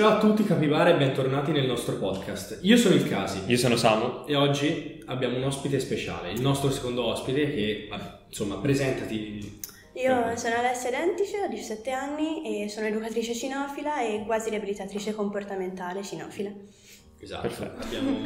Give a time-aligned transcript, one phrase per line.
[0.00, 2.60] Ciao a tutti capibare e bentornati nel nostro podcast.
[2.62, 4.24] Io sono il Casi Io sono Samu.
[4.26, 7.90] e oggi abbiamo un ospite speciale, il nostro secondo ospite che,
[8.26, 9.60] insomma, presentati.
[9.96, 16.02] Io sono Alessia Dentice, ho 17 anni e sono educatrice cinofila e quasi riabilitatrice comportamentale
[16.02, 16.50] cinofila.
[17.18, 17.82] Esatto, Perfetto.
[17.82, 18.20] abbiamo,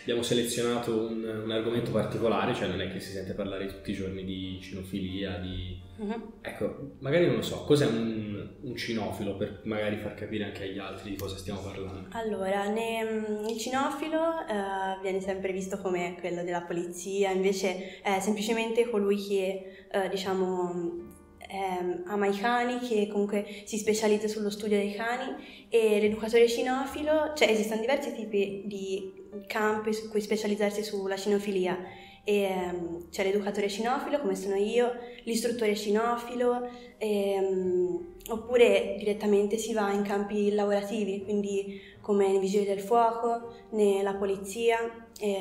[0.00, 3.94] abbiamo selezionato un, un argomento particolare, cioè non è che si sente parlare tutti i
[3.94, 5.80] giorni di cinofilia, di...
[5.96, 6.32] Mhm.
[6.42, 10.78] Ecco, magari non lo so, cos'è un, un cinofilo per magari far capire anche agli
[10.78, 12.08] altri di cosa stiamo parlando?
[12.10, 18.20] Allora, ne- mm, il cinofilo eh, viene sempre visto come quello della polizia, invece è
[18.20, 21.12] semplicemente colui che, eh, diciamo,
[21.48, 27.32] ehm, ama i cani, che comunque si specializza sullo studio dei cani e l'educatore cinofilo,
[27.34, 31.78] cioè esistono diversi tipi di campi su cui specializzarsi sulla cinofilia.
[32.24, 34.92] E, ehm, c'è l'educatore cinofilo, come sono io,
[35.24, 42.80] l'istruttore cinofilo, ehm, oppure direttamente si va in campi lavorativi, quindi come nei vigili del
[42.80, 44.78] fuoco, nella polizia,
[45.18, 45.36] e,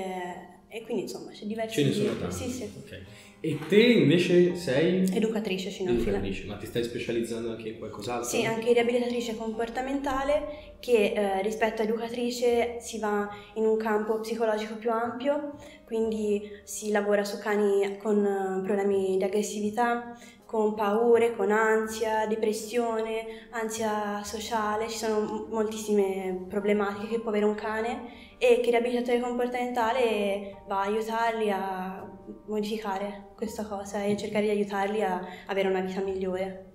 [0.68, 2.36] e quindi insomma c'è diversi Ce ne sono tanti.
[2.36, 2.64] Sì, sì.
[2.64, 3.02] Ok.
[3.46, 5.04] E te invece sei...
[5.14, 6.22] Educatrice cinofila.
[6.48, 8.30] Ma ti stai specializzando anche in qualcos'altro?
[8.30, 14.78] Sì, anche riabilitatrice comportamentale che eh, rispetto a educatrice si va in un campo psicologico
[14.78, 21.52] più ampio, quindi si lavora su cani con eh, problemi di aggressività, con paure, con
[21.52, 28.70] ansia, depressione, ansia sociale, ci sono moltissime problematiche che può avere un cane e che
[28.70, 32.13] il riabilitatore comportamentale va a aiutarli a
[32.48, 36.66] modificare questa cosa e cercare di aiutarli a avere una vita migliore.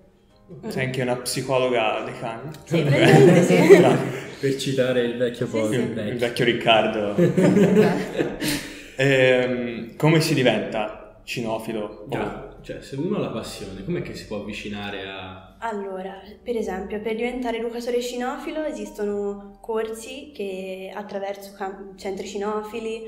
[0.67, 2.51] Sei anche una psicologa dei cani?
[2.65, 3.81] Sì, sì.
[4.39, 5.73] Per citare il vecchio Sì, po- sì.
[5.75, 6.17] il Il vecchio.
[6.17, 7.15] vecchio Riccardo.
[9.01, 12.05] Ehm, come si diventa cinofilo?
[12.09, 15.55] Già, cioè, se uno ha la passione, com'è che si può avvicinare a...
[15.59, 23.03] Allora, per esempio, per diventare educatore cinofilo esistono corsi che attraverso cam- centri cinofili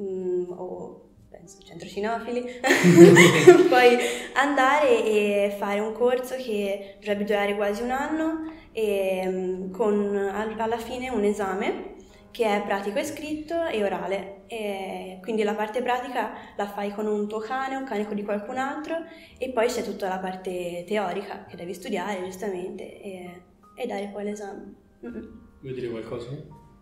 [0.00, 1.03] mm, o
[1.44, 2.42] penso centro cinofili
[3.68, 3.98] puoi
[4.34, 10.58] andare e fare un corso che dovrebbe durare quasi un anno e mm, con al-
[10.58, 11.92] alla fine un esame
[12.30, 14.42] che è pratico e scritto e orale.
[14.48, 18.58] E quindi la parte pratica la fai con un tuo cane, un cane di qualcun
[18.58, 18.96] altro
[19.38, 23.42] e poi c'è tutta la parte teorica che devi studiare giustamente e,
[23.76, 24.74] e dare poi l'esame.
[25.06, 25.40] Mm-mm.
[25.60, 26.30] Vuoi dire qualcosa?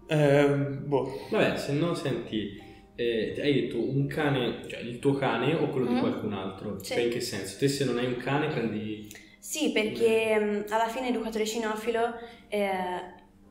[0.06, 2.58] Ehm, boh, Vabbè, se no senti,
[2.94, 6.00] eh, hai detto un cane, cioè il tuo cane o quello di Mhm.
[6.00, 6.78] qualcun altro?
[6.82, 6.94] Sì.
[6.94, 7.56] Cioè in che senso?
[7.58, 9.08] Te se non hai un cane prendi...
[9.38, 12.14] Sì, perché mm, alla fine educatore cinofilo
[12.48, 12.68] eh,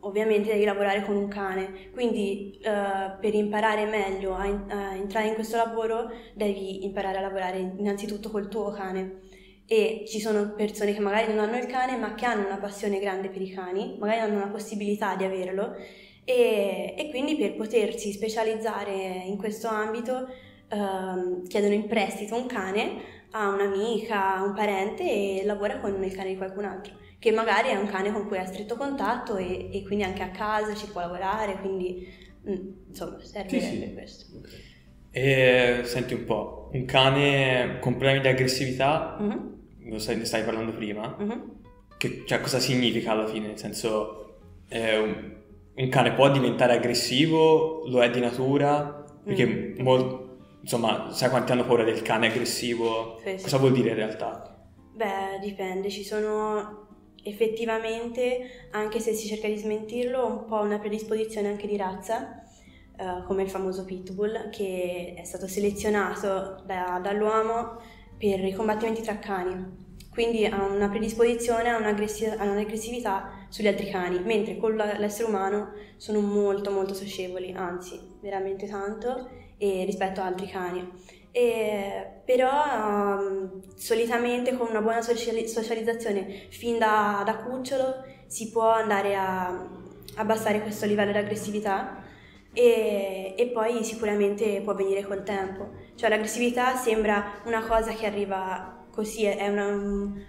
[0.02, 5.28] ovviamente devi lavorare con un cane, quindi eh, per imparare meglio a, in- a entrare
[5.28, 9.20] in questo lavoro devi imparare a lavorare innanzitutto col tuo cane.
[9.68, 13.00] E ci sono persone che magari non hanno il cane ma che hanno una passione
[13.00, 15.76] grande per i cani, magari hanno la possibilità di averlo
[16.24, 18.94] e, e quindi per potersi specializzare
[19.26, 20.28] in questo ambito
[20.70, 26.14] ehm, chiedono in prestito un cane a un'amica, a un parente e lavora con il
[26.14, 29.70] cane di qualcun altro, che magari è un cane con cui ha stretto contatto e,
[29.72, 32.08] e quindi anche a casa ci può lavorare, quindi
[32.50, 33.94] mm, insomma serve Sì, sì.
[33.94, 34.26] questo.
[34.38, 34.50] Ok.
[35.14, 40.44] e senti un po', un cane con problemi di aggressività, Mhm, lo stai- ne stai
[40.44, 41.52] parlando prima, mhm.
[41.98, 43.48] che, cioè cosa significa alla fine?
[43.48, 44.40] Nel senso,
[44.70, 45.40] eh, un,
[45.74, 49.82] un cane può diventare aggressivo, lo è di natura, perché Mm.
[49.82, 50.30] mol-
[50.62, 53.18] insomma, sai quanti hanno paura del cane aggressivo?
[53.24, 53.44] Sì, sì.
[53.44, 54.68] Cosa vuol dire in realtà?
[54.94, 56.88] Beh, dipende, ci sono
[57.24, 62.42] effettivamente, anche se si cerca di smentirlo, un po' una predisposizione anche di razza,
[62.98, 67.80] eh, come il famoso pitbull, che è stato selezionato da- dall'uomo
[68.18, 69.90] per i combattimenti tra cani.
[70.12, 75.72] Quindi ha una predisposizione a un'aggressi- a un'aggressività sugli altri cani, mentre con l'essere umano
[75.96, 80.92] sono molto molto socievoli, anzi veramente tanto, e rispetto ad altri cani.
[81.32, 82.50] E- però
[83.20, 89.66] ehm, solitamente con una buona sociali- socializzazione fin da, da cucciolo si può andare a
[90.16, 92.04] abbassare questo livello di aggressività
[92.54, 95.70] e, e poi sicuramente può venire col tempo.
[95.96, 100.22] Cioè l'aggressività sembra una cosa che arriva così, è una, un-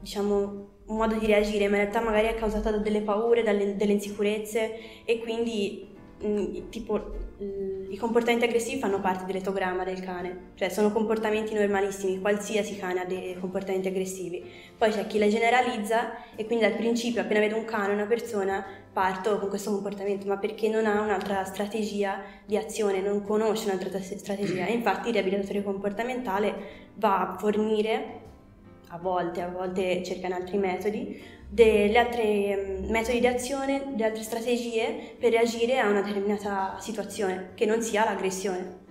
[0.00, 3.76] diciamo, un modo di reagire, ma in realtà magari è causata da delle paure, dalle,
[3.76, 10.50] delle insicurezze e quindi mh, tipo l- i comportamenti aggressivi fanno parte dell'etogramma del cane,
[10.54, 14.42] cioè sono comportamenti normalissimi, qualsiasi cane ha dei comportamenti aggressivi.
[14.76, 18.64] Poi c'è chi la generalizza e quindi dal principio appena vedo un cane una persona
[18.92, 23.90] parto con questo comportamento, ma perché non ha un'altra strategia di azione, non conosce un'altra
[23.90, 24.66] tra- strategia.
[24.66, 26.54] E infatti il riabilitatore comportamentale
[26.94, 28.20] va a fornire
[28.88, 34.22] a volte, a volte cercano altri metodi, degli altri mm, metodi di azione, delle altre
[34.22, 38.84] strategie per reagire a una determinata situazione, che non sia l'aggressione.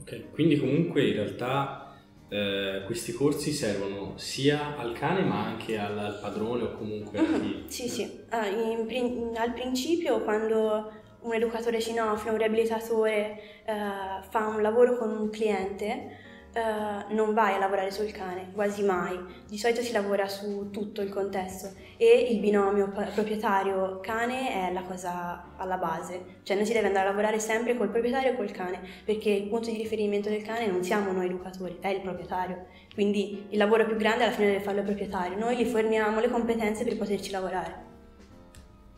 [0.00, 1.94] Ok, quindi comunque in realtà
[2.28, 7.22] eh, questi corsi servono sia al cane ma anche al, al padrone o comunque a
[7.22, 7.64] Mhm, chi...
[7.66, 8.20] Sì, sì.
[8.30, 10.92] Ah, in al principio quando
[11.22, 16.16] un educatore cinofilo, un riabilitatore eh, fa un lavoro con un cliente,
[16.52, 19.18] eh, non vai a lavorare sul cane, quasi mai.
[19.46, 25.52] Di solito si lavora su tutto il contesto e il binomio proprietario-cane è la cosa
[25.56, 26.38] alla base.
[26.42, 29.48] Cioè non si deve andare a lavorare sempre col proprietario e col cane, perché il
[29.48, 32.66] punto di riferimento del cane non siamo noi educatori, è il proprietario.
[32.94, 35.38] Quindi il lavoro più grande alla fine deve farlo il proprietario.
[35.38, 37.88] Noi gli forniamo le competenze per poterci lavorare.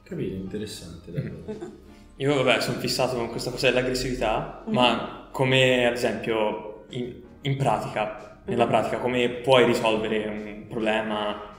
[0.03, 1.45] Capito, interessante davvero.
[2.17, 4.73] Io vabbè sono fissato con questa cosa dell'aggressività, Mhm.
[4.73, 8.71] ma come ad esempio in, in pratica, nella Mhm.
[8.71, 11.51] pratica, come puoi risolvere un problema?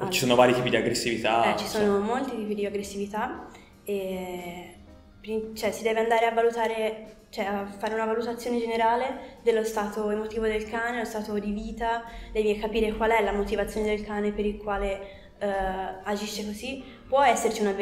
[0.00, 1.52] O ci sono vari tipi di aggressività?
[1.54, 1.78] Eh, ci so.
[1.78, 3.48] sono molti tipi di aggressività
[3.84, 4.74] e
[5.54, 10.46] cioè, si deve andare a valutare, cioè a fare una valutazione generale dello stato emotivo
[10.46, 14.46] del cane, lo stato di vita, devi capire qual è la motivazione del cane per
[14.46, 15.00] il quale
[15.40, 15.46] eh,
[16.04, 16.82] agisce così.
[17.06, 17.74] Può esserci una,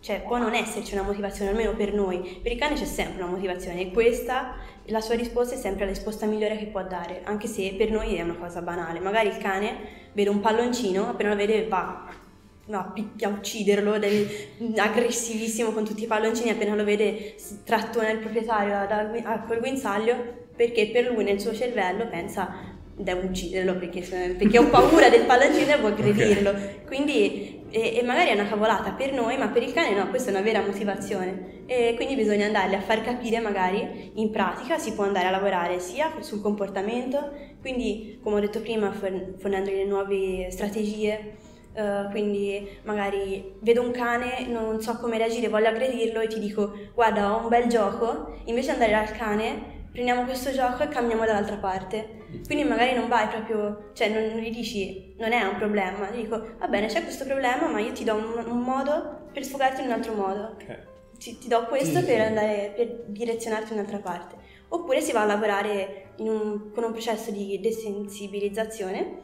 [0.00, 2.40] cioè può non esserci una motivazione, almeno per noi.
[2.42, 4.54] Per il cane c'è sempre una motivazione e questa,
[4.86, 8.16] la sua risposta è sempre la risposta migliore che può dare, anche se per noi
[8.16, 9.00] è una cosa banale.
[9.00, 9.76] Magari il cane
[10.12, 12.22] vede un palloncino, appena lo vede va
[12.66, 19.44] va a ucciderlo, deve- aggressivissimo con tutti i palloncini, appena lo vede trattona il proprietario
[19.46, 24.00] col guinzaglio perché per lui nel suo cervello pensa devo ucciderlo perché,
[24.38, 26.54] perché ho paura del palloncino e devo aggredirlo.
[26.86, 30.30] Quindi, e, e magari è una cavolata per noi, ma per il cane no, questa
[30.30, 31.62] è una vera motivazione.
[31.66, 35.80] E quindi bisogna andarle a far capire magari in pratica, si può andare a lavorare
[35.80, 41.36] sia sul comportamento, quindi come ho detto prima forn- fornendogli le nuove strategie,
[41.72, 46.72] eh, quindi magari vedo un cane, non so come reagire, voglio aggredirlo e ti dico
[46.94, 51.56] guarda ho un bel gioco, invece andare dal cane prendiamo questo gioco e camminiamo dall'altra
[51.56, 52.22] parte.
[52.46, 56.22] Quindi magari non vai proprio, cioè non, non gli dici non è un problema, gli
[56.22, 59.82] dico va bene c'è questo problema ma io ti do un, un modo per sfogarti
[59.82, 60.78] in un altro modo, Ok.
[61.16, 62.20] ti, ti do questo Sì, per sì.
[62.20, 64.34] andare, per direzionarti in un'altra parte.
[64.68, 69.18] Oppure si va a lavorare in un- con un processo di desensibilizzazione,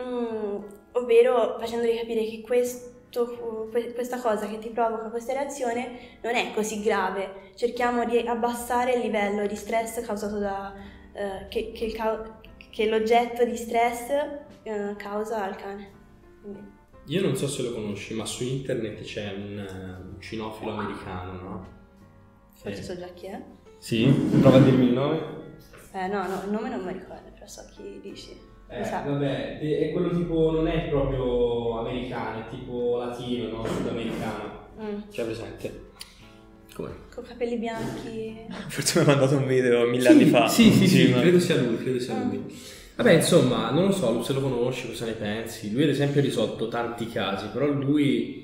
[0.00, 0.56] mm,
[0.92, 6.52] ovvero facendogli capire che questo, que- questa cosa che ti provoca questa reazione non è
[6.54, 7.52] così grave.
[7.54, 10.72] Cerchiamo di abbassare il livello di stress causato da
[11.12, 11.92] eh, che, che
[12.70, 14.08] che l'oggetto di stress
[14.62, 15.90] eh, causa al cane.
[16.40, 20.70] Quindi- Io non so se lo conosci, ma su internet c'è un, eh, un cinofilo
[20.72, 21.66] americano, no?
[22.54, 23.42] Forse so già chi è.
[23.78, 24.06] Sì,
[24.40, 25.38] prova a dirmi il nome.
[25.92, 28.38] Eh, no, no, il nome non mi ricordo, però so chi dici.
[28.72, 29.02] Eh, sa.
[29.04, 33.66] vabbè, è quello tipo, non è proprio americano, è tipo latino, no?
[33.66, 34.68] Sudamericano.
[34.80, 35.88] Mm, C'è presente?
[36.74, 36.90] Come?
[37.12, 38.36] Con capelli bianchi.
[38.68, 40.46] Forse mi ha mandato un video mille anni fa.
[40.48, 42.22] Sì, sì, sì, ma- credo sia lui, credo sia Ah.
[42.24, 42.44] lui.
[42.96, 45.72] Vabbè, insomma, non lo so se lo conosci, cosa ne pensi.
[45.72, 48.39] Lui ad esempio ha risolto tanti casi, però lui,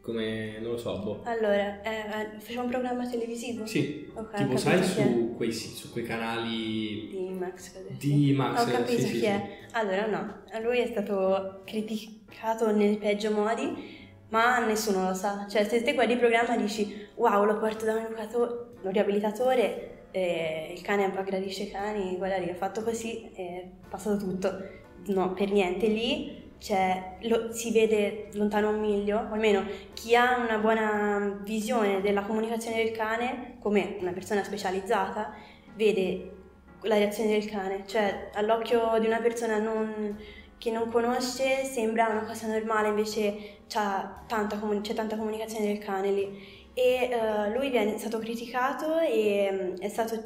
[0.00, 1.20] come, non lo so, boh.
[1.24, 3.66] Allora, eh, eh, faceva un programma televisivo?
[3.66, 8.62] Sì, Ok, ho tipo sai su quei, sì, su quei canali Di Max, di Max.
[8.62, 9.24] Ho capito sì, sì, chi sì.
[9.26, 9.58] è.
[9.72, 13.98] Allora, no, lui è stato criticato nei peggio modi,
[14.30, 15.46] ma nessuno lo sa.
[15.48, 20.06] Cioè, se te guardi il programma dici, wow, lo porto da un educatore, un riabilitatore,
[20.12, 24.78] eh, il cane aggradisce i cani, guarda lì, ha fatto così, è passato tutto.
[25.06, 25.86] No, per niente.
[25.86, 29.64] Lì c'è, lo- si vede lontano un miglio, o almeno
[29.94, 35.32] chi ha una buona visione della comunicazione del cane, come una persona specializzata,
[35.74, 36.36] vede
[36.82, 40.16] la reazione del cane, cioè all'occhio di una persona non-
[40.58, 46.10] che non conosce sembra una cosa normale, invece tanta comuni- c'è tanta comunicazione del cane
[46.10, 46.58] lì.
[46.74, 50.22] E eh, lui viene, è stato criticato e mm, è stato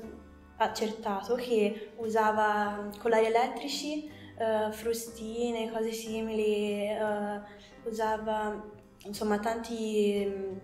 [0.56, 7.40] accertato che usava collari elettrici, eh, frustine, cose simili, eh,
[7.88, 8.62] usava
[9.04, 10.56] insomma tanti mm,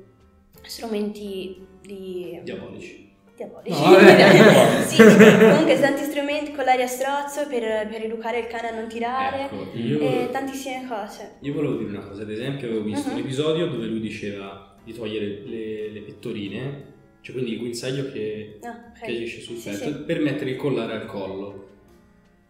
[0.63, 3.09] strumenti di Diabolici.
[3.37, 3.81] diabolici.
[3.83, 4.83] No, vabbè.
[4.87, 9.45] sì, comunque tanti strumenti con l'aria strozzo per, per educare il cane a non tirare
[9.45, 11.37] Ecco, io, e tantissime cose.
[11.41, 13.15] io volevo dire una cosa, ad esempio avevo visto Mhm.
[13.17, 16.85] un episodio dove lui diceva di togliere le, le pettorine,
[17.21, 19.01] cioè quindi il guinzaglio che, Ah, ok.
[19.05, 19.93] che agisce sul Sì, petto, sì.
[20.05, 21.69] per mettere il collare al collo.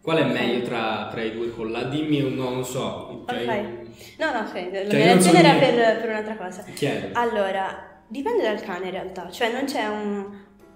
[0.01, 1.89] Qual è meglio tra, tra i due collari?
[1.89, 3.23] Dimmi un no, non so.
[3.27, 3.89] cioè, Ok.
[4.17, 6.63] No, no, ok, la Cioè, reazione era per, per un'altra cosa.
[6.73, 7.09] Chiedo.
[7.13, 10.25] Allora, dipende dal cane in realtà, cioè non c'è un,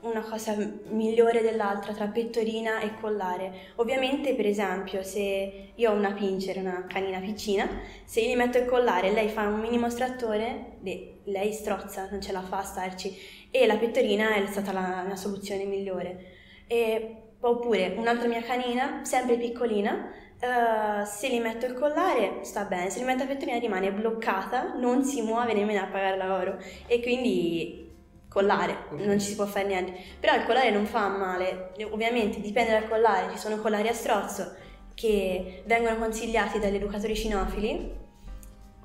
[0.02, 0.56] una cosa
[0.90, 3.72] migliore dell'altra tra pettorina e collare.
[3.78, 7.68] Ovviamente, per esempio, se io ho una pincher, una canina piccina,
[8.04, 10.78] se io gli metto il collare e lei fa un minimo strattore,
[11.24, 13.18] lei strozza, non ce la fa a starci.
[13.50, 16.26] E la pettorina è stata la mia soluzione migliore.
[16.68, 17.16] E,
[17.50, 20.12] oppure un'altra mia canina, sempre piccolina,
[20.42, 24.74] uh, se gli metto il collare sta bene, se gli metto la pettorina rimane bloccata,
[24.74, 26.58] non si muove nemmeno a pagare lavoro.
[26.88, 27.84] E quindi
[28.28, 29.94] collare, non ci si può fare niente.
[30.20, 34.56] Però il collare non fa male, ovviamente dipende dal collare, ci sono collari a strozzo
[34.94, 38.04] che vengono consigliati dagli educatori cinofili,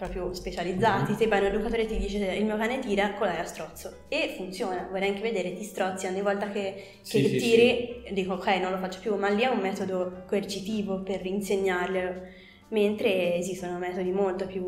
[0.01, 3.45] proprio specializzati, se vai un educatore e ti dice il mio cane tira, collare a
[3.45, 8.15] strozzo e funziona, vorrei anche vedere, ti strozzi ogni volta che, che sì, tiri, sì.
[8.15, 12.23] dico ok non lo faccio più, ma lì è un metodo coercitivo per insegnarglielo,
[12.69, 14.65] mentre esistono metodi molto più,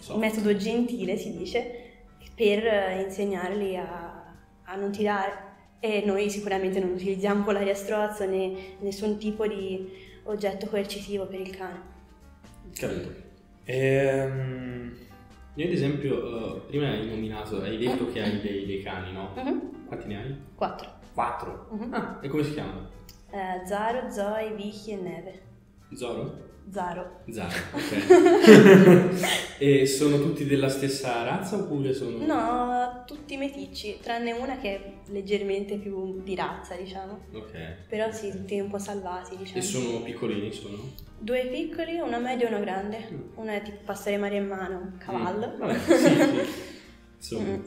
[0.00, 0.16] so.
[0.16, 1.70] metodo gentile si dice,
[2.34, 4.34] per insegnarli a,
[4.64, 5.46] a non tirare.
[5.80, 9.88] E noi sicuramente non utilizziamo colaria a strozzo né nessun tipo di
[10.24, 11.82] oggetto coercitivo per il cane.
[12.74, 13.27] Capito.
[13.70, 14.96] Ehm...
[15.54, 19.32] Io ad esempio, uh, prima hai nominato, hai detto che hai dei, dei cani, no?
[19.34, 19.86] Uh-huh.
[19.86, 20.36] Quanti ne hai?
[20.54, 20.88] Quattro.
[21.12, 21.68] Quattro?
[21.70, 21.88] Uh-huh.
[21.90, 22.88] Ah, e come si chiamano?
[23.30, 25.42] Uh, Zaro, Zoe, Vicky e Neve.
[25.94, 26.47] Zoro?
[26.70, 27.20] Zaro.
[27.30, 29.10] Zaro, ok.
[29.58, 32.18] e sono tutti della stessa razza oppure sono...
[32.24, 37.26] No, tutti meticci, tranne una che è leggermente più di razza, diciamo.
[37.32, 37.86] Ok.
[37.88, 39.58] Però sì, tutti un po' salvati, diciamo.
[39.58, 40.76] E sono piccolini, sono?
[41.18, 43.08] Due piccoli, uno medio e uno grande.
[43.10, 43.20] Mm.
[43.36, 45.54] Uno è tipo pastore mariemmano, un cavallo.
[45.54, 45.58] Mm.
[45.58, 46.06] Vabbè, sì,
[47.18, 47.36] sì.
[47.38, 47.60] Mm.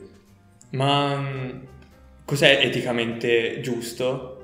[0.72, 1.64] Ma mm,
[2.24, 4.42] cos'è eticamente giusto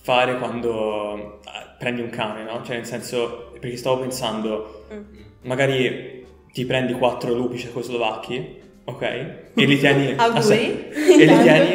[0.00, 2.64] fare quando ah, prendi un cane, no?
[2.64, 5.00] Cioè nel senso perché stavo pensando, mm.
[5.42, 9.02] magari ti prendi quattro lupi cecoslovacchi, ok?
[9.02, 10.14] E li tieni...
[10.18, 11.72] a sé, e, li tieni,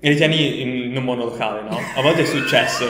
[0.00, 1.78] e li tieni in un monolocale, no?
[1.94, 2.86] A volte è successo.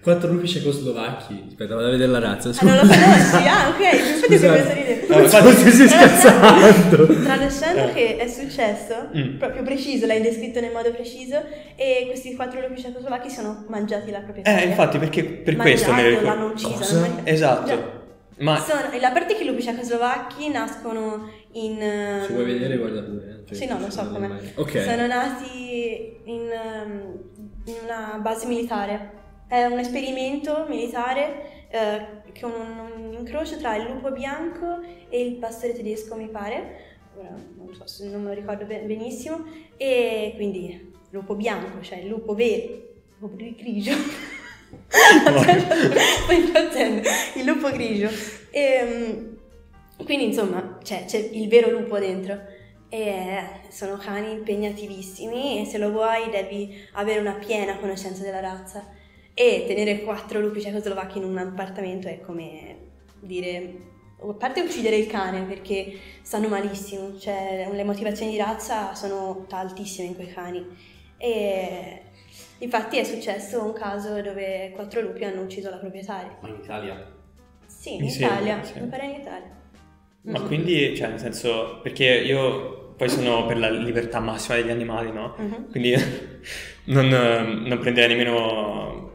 [0.00, 1.44] Quattro lupi cecoslovacchi.
[1.48, 2.48] Aspetta, vado a vedere la razza.
[2.48, 3.46] Ah, non lo conosci?
[3.46, 3.87] Ah, ok.
[4.28, 5.06] Preso ridere.
[5.08, 7.06] No, infatti stai scherzando.
[7.22, 7.92] Tralasciando eh.
[7.92, 9.38] che è successo, mm.
[9.38, 11.42] proprio preciso, l'hai descritto nel modo preciso,
[11.76, 14.62] e questi quattro lupi cecoslovacchi sono mangiati la proprietaria.
[14.62, 17.00] Eh, infatti, perché per Mangiato, questo me ne l'hanno uccisa.
[17.00, 17.66] Non esatto.
[17.66, 17.96] Già.
[18.38, 18.58] Ma...
[18.60, 21.72] Sono, la parte che i lupi cecoslovacchi nascono in...
[21.72, 22.26] Um...
[22.26, 23.42] Se vuoi vedere guarda pure.
[23.42, 23.46] Eh.
[23.48, 24.52] Cioè, sì, no, lo so come.
[24.54, 24.84] Okay.
[24.84, 26.50] Sono nati in,
[26.84, 27.18] um,
[27.64, 29.16] in una base militare
[29.48, 35.36] è un esperimento militare eh, con un, un, incrocio tra il lupo bianco e il
[35.36, 36.86] pastore tedesco, mi pare.
[37.56, 39.44] Non so se non me lo ricordo benissimo.
[39.76, 42.72] E quindi lupo bianco, cioè il lupo vero,
[43.18, 43.92] lupo grigio.
[44.88, 47.02] Sto impazzendo,
[47.36, 48.08] il lupo grigio.
[48.50, 49.36] E, ehm,
[50.04, 52.56] quindi insomma c'è, c'è il vero lupo dentro.
[52.90, 58.96] E sono cani impegnativissimi e se lo vuoi devi avere una piena conoscenza della razza
[59.38, 62.76] e tenere quattro lupi cecoslovacchi in un appartamento è come
[63.20, 63.72] dire,
[64.20, 70.08] a parte uccidere il cane perché stanno malissimo, cioè le motivazioni di razza sono altissime
[70.08, 70.66] in quei cani.
[71.16, 72.00] E
[72.58, 76.36] infatti è successo un caso dove quattro lupi hanno ucciso la proprietaria.
[76.40, 77.12] Ma in Italia?
[77.64, 79.56] Sì, in sì, Italia, mi pare in Italia.
[80.22, 85.12] Ma quindi, cioè, nel senso, perché io poi sono per la libertà massima degli animali,
[85.12, 85.36] no?
[85.38, 85.70] Uh-huh.
[85.70, 85.94] Quindi
[86.86, 89.07] non, non prenderei nemmeno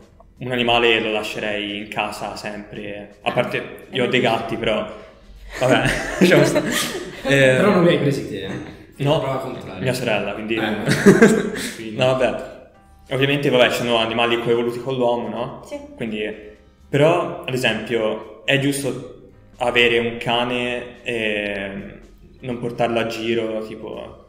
[0.44, 3.18] un animale lo lascerei in casa sempre.
[3.22, 4.86] A parte, io ho dei gatti, però.
[5.60, 5.84] Vabbè,
[6.20, 6.62] diciamo sta.
[6.62, 8.52] Eh, però non li hai presi te, eh?
[8.98, 10.56] No, mia sorella, quindi.
[10.56, 11.92] Eh.
[11.96, 12.52] no, vabbè.
[13.12, 15.64] Ovviamente, vabbè, ci sono animali coevoluti con l'uomo, no?
[15.66, 15.80] Sì.
[15.96, 16.52] Quindi.
[16.90, 21.72] Però, ad esempio, è giusto avere un cane e
[22.42, 24.26] non portarlo a giro, tipo.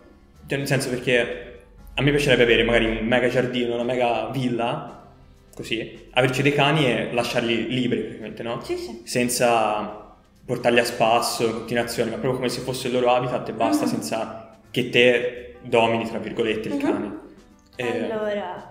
[0.46, 1.62] Cioè, nel senso perché
[1.94, 5.03] a me piacerebbe avere magari un mega giardino, una mega villa
[5.54, 8.62] così, averci dei cani e lasciarli liberi praticamente, no?
[8.62, 9.02] Sì, sì.
[9.04, 10.02] Senza
[10.44, 13.84] portarli a spasso in continuazione, ma proprio come se fosse il loro habitat e basta,
[13.84, 13.90] uh-huh.
[13.90, 16.80] senza che te domini, tra virgolette, il uh-huh.
[16.80, 17.18] cane.
[17.76, 18.10] E...
[18.10, 18.70] Allora,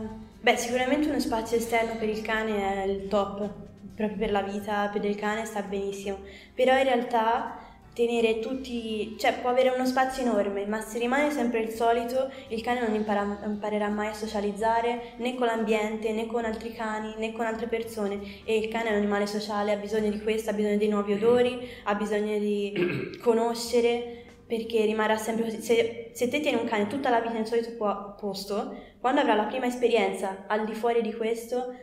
[0.00, 0.08] uh,
[0.40, 3.48] beh, sicuramente uno spazio esterno per il cane è il top,
[3.94, 6.20] proprio per la vita per il cane sta benissimo,
[6.54, 7.58] però in realtà
[7.94, 12.62] tenere tutti, cioè può avere uno spazio enorme, ma se rimane sempre il solito, il
[12.62, 17.32] cane non impara, imparerà mai a socializzare né con l'ambiente, né con altri cani, né
[17.32, 18.20] con altre persone.
[18.44, 21.12] E il cane è un animale sociale, ha bisogno di questo, ha bisogno di nuovi
[21.12, 25.60] odori, ha bisogno di conoscere, perché rimarrà sempre così.
[25.60, 27.72] Se, se te tieni un cane tutta la vita nel solito
[28.18, 31.74] posto, quando avrà la prima esperienza al di fuori di questo,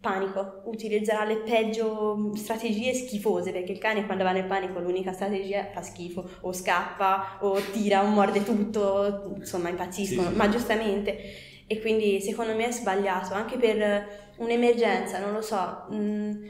[0.00, 5.70] panico, utilizzerà le peggio strategie schifose perché il cane quando va nel panico l'unica strategia
[5.72, 10.36] fa schifo o scappa o tira o morde tutto, insomma impazziscono, sì, sì.
[10.36, 15.84] ma giustamente e quindi secondo me è sbagliato anche per un'emergenza, non lo so.
[15.90, 16.44] Mh, mm,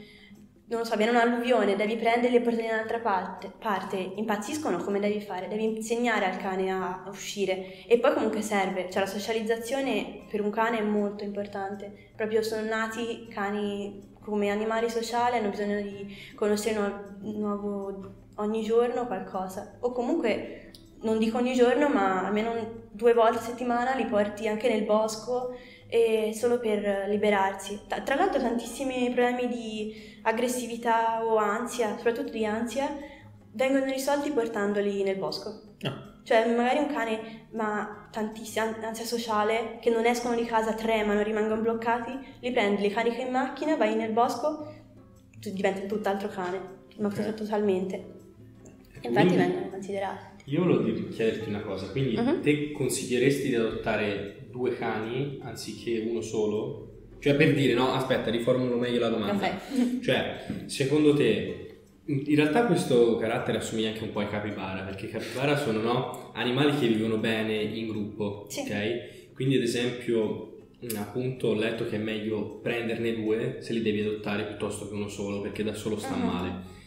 [0.69, 4.99] non lo so, viene un'alluvione, devi prenderli e portarli da un'altra parte, parte, impazziscono, come
[4.99, 5.47] devi fare?
[5.47, 7.85] Devi insegnare al cane a uscire.
[7.87, 12.67] E poi comunque serve, cioè la socializzazione per un cane è molto importante, proprio sono
[12.67, 19.77] nati cani come animali sociali, hanno bisogno di conoscere nuovo, nuovo ogni giorno qualcosa.
[19.79, 20.71] O comunque
[21.01, 25.55] non dico ogni giorno ma almeno due volte a settimana li porti anche nel bosco
[25.89, 27.81] e solo per liberarsi.
[27.87, 32.95] Tra l'altro tantissimi problemi di aggressività o ansia, soprattutto di ansia,
[33.53, 35.73] vengono risolti portandoli nel bosco.
[35.81, 36.13] Ah.
[36.23, 41.61] Cioè magari un cane ma tantissima ansia sociale, che non escono di casa, tremano, rimangono
[41.61, 44.71] bloccati, li prendi, li carichi in macchina, vai nel bosco,
[45.39, 46.61] diventa tutt'altro cane,
[46.99, 47.33] ma okay.
[47.33, 48.17] totalmente.
[49.01, 49.35] Infatti Quindi...
[49.37, 50.27] vengono considerati.
[50.45, 52.41] Io volevo chiederti una cosa, quindi uh-huh.
[52.41, 56.87] te consiglieresti di adottare due cani anziché uno solo?
[57.19, 59.47] Cioè per dire, no, aspetta, riformulo meglio la domanda.
[59.47, 59.99] Okay.
[60.03, 65.09] Cioè, secondo te, in realtà questo carattere assomiglia anche un po' ai capibara, perché i
[65.09, 68.61] capibara sono no, animali che vivono bene in gruppo, sì.
[68.61, 69.33] ok?
[69.33, 70.57] Quindi ad esempio,
[70.95, 75.07] appunto ho letto che è meglio prenderne due se li devi adottare piuttosto che uno
[75.07, 76.25] solo, perché da solo sta uh-huh.
[76.25, 76.77] male.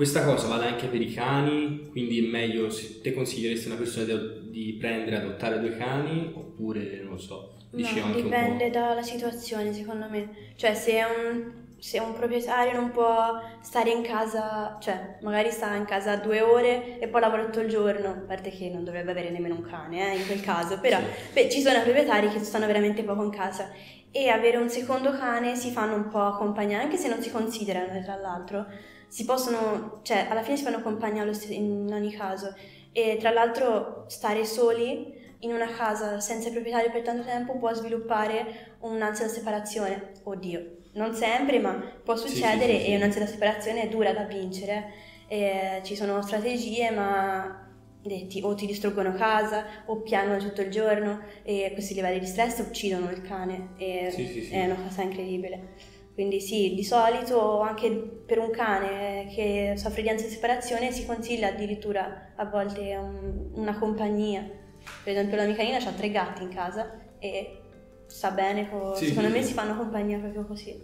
[0.00, 4.06] Questa cosa vale anche per i cani, quindi è meglio, se te consiglieresti una persona
[4.06, 9.74] di, di prendere, adottare due cani, oppure non lo so, dici no, dipende dalla situazione
[9.74, 15.50] secondo me, cioè se un, se un proprietario non può stare in casa, cioè magari
[15.50, 18.84] sta in casa due ore e poi lavora tutto il giorno, a parte che non
[18.84, 21.34] dovrebbe avere nemmeno un cane eh, in quel caso, però sì.
[21.34, 23.70] beh, ci sono proprietari che stanno veramente poco in casa.
[24.12, 28.02] E avere un secondo cane si fanno un po' accompagnare, anche se non si considerano
[28.02, 28.66] tra l'altro
[29.10, 32.54] si possono, cioè alla fine si fanno compagnia in ogni caso
[32.92, 37.72] e tra l'altro stare soli in una casa senza il proprietario per tanto tempo può
[37.74, 40.12] sviluppare un'ansia da separazione.
[40.22, 41.72] Oddio, non sempre, ma
[42.04, 44.92] può succedere sì, sì, sì, e un'ansia da separazione è dura da vincere.
[45.26, 47.68] E ci sono strategie, ma
[48.02, 52.58] detti o ti distruggono casa o piangono tutto il giorno e questi livelli di stress
[52.60, 55.98] uccidono il cane e è una cosa incredibile.
[56.20, 61.06] Quindi sì, di solito anche per un cane che soffre di ansia di separazione si
[61.06, 64.42] consiglia addirittura a volte un, una compagnia.
[64.42, 67.62] Per esempio la mia canina ha tre gatti in casa e
[68.04, 70.78] sta bene, con, sì, secondo sì, me si fanno compagnia proprio così.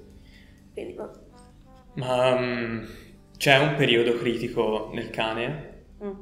[0.72, 1.10] Quindi, boh.
[1.96, 2.88] Ma um,
[3.36, 6.12] c'è un periodo critico nel cane mm.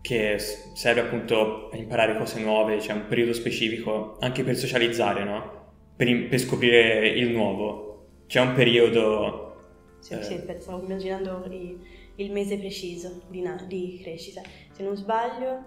[0.00, 0.36] che
[0.74, 5.60] serve appunto per imparare cose nuove, c'è un periodo specifico anche per socializzare, no?
[5.94, 7.90] Per, per scoprire il nuovo
[8.32, 9.96] c'è un periodo...
[9.98, 10.22] Sì, eh...
[10.22, 11.78] sì stavo immaginando il,
[12.14, 14.40] il mese preciso di, na- di, crescita.
[14.70, 15.62] Se non sbaglio,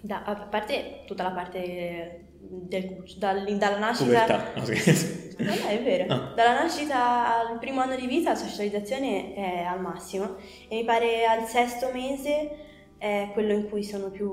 [0.00, 4.24] da, a parte tutta la parte del, dal, dalla nascita...
[4.24, 5.44] Pubertà, no.
[5.44, 6.10] No, è vero.
[6.10, 6.32] Ah.
[6.34, 10.36] Dalla nascita al primo anno di vita la socializzazione è al massimo
[10.68, 12.50] e mi pare al sesto mese
[12.96, 14.32] è quello in cui sono più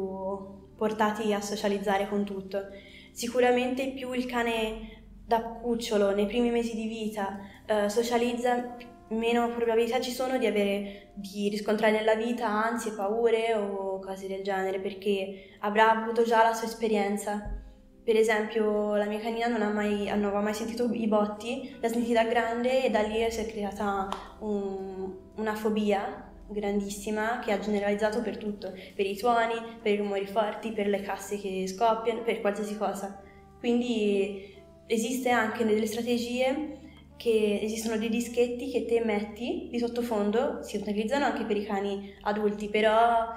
[0.78, 2.68] portati a socializzare con tutto.
[3.12, 5.01] Sicuramente più il cane
[5.32, 8.76] da cucciolo nei primi mesi di vita eh, socializza,
[9.12, 14.44] meno probabilità ci sono di, avere, di riscontrare nella vita ansie, paure o cose del
[14.44, 17.60] genere perché avrà avuto già la sua esperienza.
[18.04, 21.88] Per esempio, la mia canina non, ha mai, non aveva mai sentito i botti, l'ha
[21.88, 28.22] sentita grande e da lì si è creata un, una fobia grandissima che ha generalizzato
[28.22, 32.41] per tutto, per i suoni, per i rumori forti, per le casse che scoppiano, per
[32.41, 33.22] qualsiasi cosa.
[33.60, 34.60] Quindi
[34.92, 36.80] esiste anche delle strategie
[37.16, 42.14] che esistono dei dischetti che te metti di sottofondo, si utilizzano anche per i cani
[42.22, 43.28] adulti, però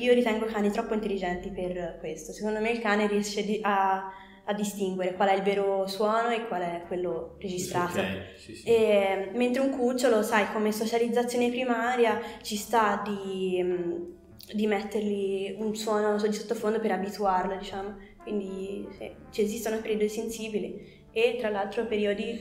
[0.00, 2.32] io ritengo cani troppo intelligenti per questo.
[2.32, 4.12] Secondo me il cane riesce a,
[4.44, 7.98] a distinguere qual è il vero suono e qual è quello registrato.
[7.98, 8.68] Okay, sì, sì.
[8.68, 13.64] E, mentre un cucciolo, sai, come socializzazione primaria ci sta di,
[14.54, 17.96] di mettergli un suono di sottofondo per abituarlo, diciamo.
[18.22, 22.38] Quindi sì, ci esistono periodi sensibili e tra l'altro periodi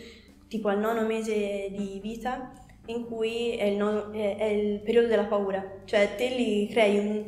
[0.48, 2.54] tipo al nono mese di vita
[2.88, 6.98] in cui è il, nono, è, è il periodo della paura, cioè te li crei
[6.98, 7.24] un,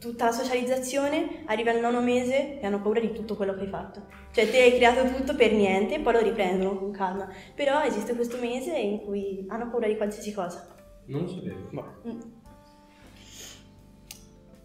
[0.00, 3.68] tutta la socializzazione, arriva al nono mese e hanno paura di tutto quello che hai
[3.68, 4.06] fatto.
[4.32, 7.28] Cioè te hai creato tutto per niente e poi lo riprendono con calma.
[7.54, 10.74] Però esiste questo mese in cui hanno paura di qualsiasi cosa.
[11.06, 11.68] Non lo sapevo.
[11.72, 12.00] Ma...
[12.06, 12.20] Mm.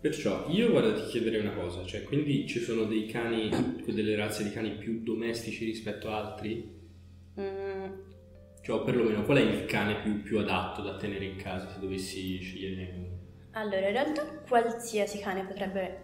[0.06, 3.50] Perciò io guarda ti chiederei una cosa, cioè quindi ci sono dei cani,
[3.92, 6.80] delle razze di cani più domestici rispetto a altri?
[7.42, 7.86] Mm.
[8.62, 12.38] Cioè, perlomeno, qual è il cane più, più adatto da tenere in casa se dovessi
[12.38, 13.18] scegliere uno?
[13.54, 16.04] Allora, in realtà qualsiasi cane potrebbe,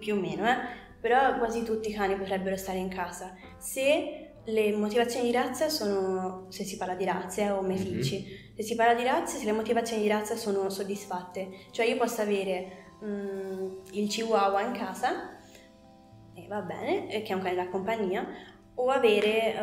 [0.00, 0.56] più o meno, eh,
[1.00, 6.46] però quasi tutti i cani potrebbero stare in casa se le motivazioni di razza sono,
[6.48, 8.56] se si parla di razze o meficci, mm-hmm.
[8.56, 12.20] se si parla di razze, se le motivazioni di razza sono soddisfatte, cioè io posso
[12.20, 15.30] avere mm, il chihuahua in casa,
[16.34, 18.26] e va bene, che è un cane da compagnia,
[18.74, 19.54] o avere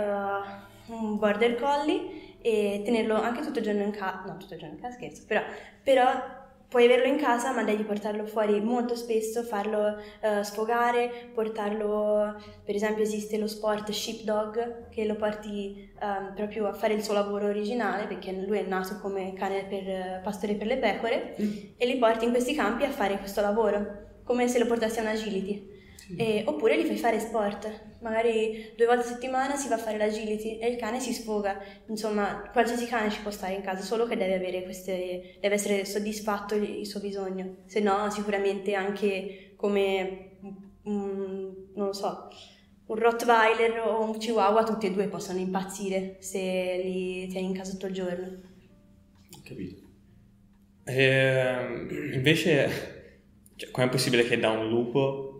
[0.87, 4.59] uh, un border collie e tenerlo anche tutto il giorno in casa, no tutto il
[4.59, 5.41] giorno in casa scherzo, però,
[5.83, 6.40] però
[6.71, 12.75] Puoi averlo in casa, ma devi portarlo fuori molto spesso, farlo uh, sfogare, portarlo, per
[12.75, 17.47] esempio esiste lo sport sheepdog che lo porti um, proprio a fare il suo lavoro
[17.47, 21.51] originale perché lui è nato come cane per pastore per le pecore mm.
[21.75, 25.01] e li porti in questi campi a fare questo lavoro, come se lo portassi a
[25.01, 25.70] un agility.
[26.17, 29.97] E, oppure li fai fare sport, magari due volte a settimana si va a fare
[29.97, 34.05] l'agility e il cane si sfoga, insomma qualsiasi cane ci può stare in casa, solo
[34.05, 40.37] che deve, queste, deve essere soddisfatto il, suo bisogno, se no sicuramente anche come,
[40.83, 42.27] um, non lo so,
[42.87, 47.71] un Rottweiler o un Chihuahua tutti e due possono impazzire se li tieni in casa
[47.71, 48.41] tutto il giorno.
[49.43, 49.89] Capito.
[50.83, 52.69] Eh, invece,
[53.55, 55.31] cioè, com'è possibile che da un lupo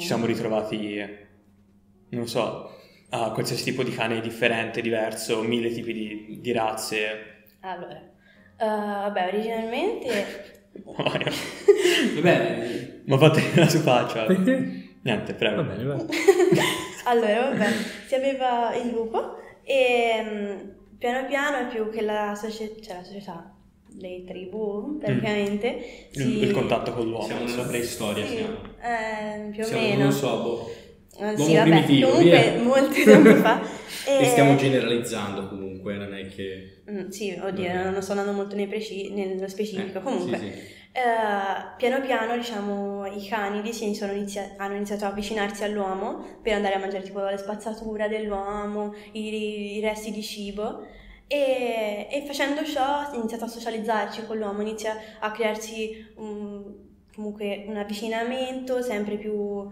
[0.00, 0.98] ci siamo ritrovati,
[2.10, 2.74] non so,
[3.10, 7.44] a qualsiasi tipo di cane differente, diverso, mille tipi di, di razze.
[7.60, 8.00] Allora,
[8.58, 10.58] uh, vabbè, originalmente...
[12.14, 14.26] Vabbè, ma fate la sua faccia.
[14.28, 15.64] Niente, prego.
[15.64, 15.96] Va bene, va.
[17.04, 17.66] allora, vabbè,
[18.06, 23.54] si aveva il lupo e um, piano piano più che la, socie- cioè, la società
[23.98, 25.76] le tribù praticamente.
[25.76, 26.20] Mm.
[26.20, 26.42] Si...
[26.42, 27.26] Il, contatto con l'uomo.
[27.26, 28.56] Siamo nella preistoria, sì, siamo.
[28.82, 30.02] Eh, più o siamo, meno.
[30.04, 30.70] Non so, boh.
[31.16, 32.62] Uh, sì, vabbè, comunque via.
[32.62, 33.60] molto tempo fa.
[34.06, 34.22] e...
[34.22, 36.82] e stiamo generalizzando comunque, non è che...
[36.90, 39.12] Mm, sì, oddio, non, non sto andando molto preci...
[39.12, 39.98] nello specifico.
[39.98, 40.78] Eh, comunque, sì, sì.
[40.92, 44.54] Uh, piano piano, diciamo, i canidi inizia...
[44.56, 49.80] hanno iniziato a avvicinarsi all'uomo per andare a mangiare tipo le spazzatura dell'uomo, i, i
[49.80, 50.86] resti di cibo
[51.32, 56.64] e, e, facendo ciò ha iniziato a socializzarci con l'uomo, inizia a crearsi un,
[57.14, 59.68] comunque un avvicinamento sempre più, uh,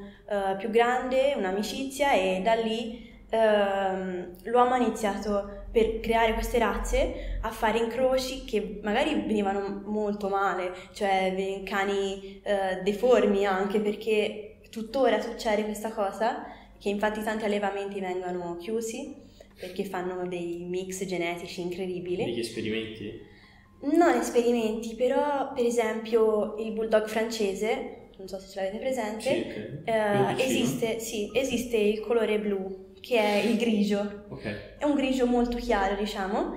[0.56, 7.50] più grande, un'amicizia e da lì uh, l'uomo ha iniziato per creare queste razze a
[7.50, 15.64] fare incroci che magari venivano molto male, cioè cani uh, deformi anche perché tuttora succede
[15.64, 16.44] questa cosa,
[16.78, 19.26] che infatti tanti allevamenti vengono chiusi
[19.58, 22.24] perché fanno dei mix genetici incredibili.
[22.24, 23.36] Degli esperimenti?
[23.80, 29.80] Non esperimenti, però per esempio il bulldog francese, non so se ce l'avete presente, sì,
[29.80, 30.36] okay.
[30.38, 34.26] eh, esiste, sì, esiste il colore blu, che è il grigio.
[34.30, 34.54] Okay.
[34.78, 36.54] È un grigio molto chiaro, diciamo,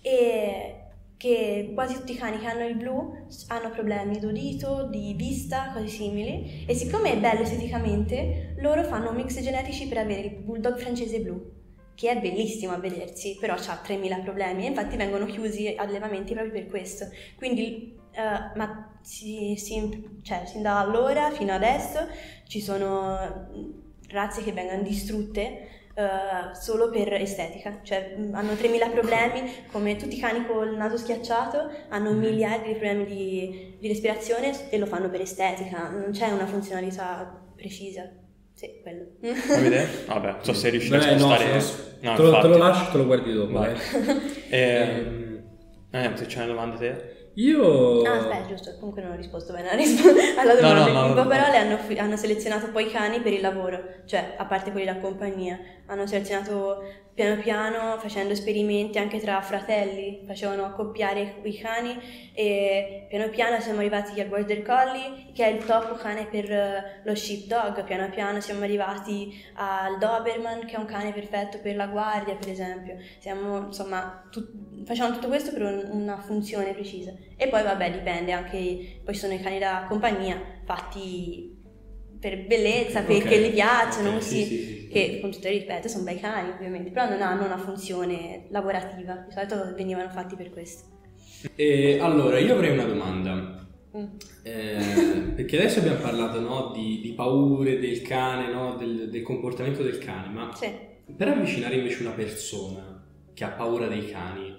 [0.00, 0.76] e
[1.16, 5.86] che quasi tutti i cani che hanno il blu hanno problemi d'udito, di vista, cose
[5.86, 11.20] simili, e siccome è bello esteticamente, loro fanno mix genetici per avere il bulldog francese
[11.20, 11.60] blu
[12.02, 16.52] che è bellissimo a vedersi, però ha 3.000 problemi e infatti vengono chiusi allevamenti proprio
[16.52, 17.06] per questo.
[17.36, 22.08] Quindi, uh, ma si, si, cioè, sin da allora fino adesso
[22.48, 23.46] ci sono
[24.08, 30.20] razze che vengono distrutte uh, solo per estetica, cioè hanno 3.000 problemi, come tutti i
[30.20, 32.18] cani col naso schiacciato, hanno mm.
[32.18, 37.40] miliardi di problemi di, di respirazione e lo fanno per estetica, non c'è una funzionalità
[37.54, 38.21] precisa.
[38.62, 39.06] Sì, quello.
[39.56, 40.04] Avete?
[40.06, 41.60] Vabbè, so se riuscite a spostare...
[42.00, 43.52] No, no, te, lo, te, lo, lascio, te lo guardi dopo.
[43.54, 43.74] Vai.
[44.50, 45.42] eh,
[45.90, 47.30] eh, se c'è una domanda te...
[47.34, 48.02] Io...
[48.02, 50.92] Ah, aspetta, giusto, comunque non ho risposto bene alla, rispo- alla domanda.
[50.92, 54.34] No, no, In poche parole hanno, hanno, selezionato poi i cani per il lavoro, cioè
[54.36, 55.58] a parte quelli da compagnia,
[55.92, 56.82] hanno selezionato
[57.14, 61.94] piano piano facendo esperimenti anche tra fratelli, facevano accoppiare i cani
[62.32, 67.00] e piano piano siamo arrivati al Border Collie che è il top cane per eh,
[67.04, 71.86] lo sheepdog, piano piano siamo arrivati al Doberman che è un cane perfetto per la
[71.86, 77.12] guardia per esempio, siamo insomma tut- facciamo tutto questo per un- una funzione precisa.
[77.36, 81.60] E poi vabbè dipende anche, poi sono i cani da compagnia fatti
[82.22, 83.48] per bellezza, perché okay.
[83.48, 86.90] gli piacciono, okay, sì, sì, sì, che con tutto il rispetto sono bei cani ovviamente,
[86.90, 90.90] però non hanno una funzione lavorativa, di solito venivano fatti per questo.
[91.56, 93.66] E, allora, io avrei una domanda.
[93.96, 94.04] Mm.
[94.42, 99.82] Eh, perché adesso abbiamo parlato no, di, di, paure del cane, no, del, del, comportamento
[99.82, 100.50] del cane, ma
[101.14, 104.56] per avvicinare invece una persona che ha paura dei cani,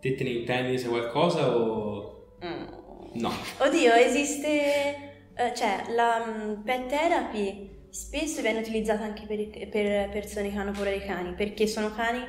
[0.00, 2.36] te te ne intendi se qualcosa o...
[2.44, 2.76] Mm.
[3.14, 3.32] No.
[3.58, 10.50] Oddio, esiste eh, cioè la um, pet therapy spesso viene utilizzata anche per, per, persone
[10.50, 12.20] che hanno paura dei cani, perché sono cani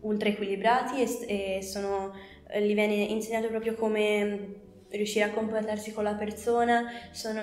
[0.00, 2.12] ultra equilibrati e, e sono,
[2.60, 4.60] gli viene insegnato proprio come
[4.90, 7.40] riuscire a comportarsi con la persona, sono,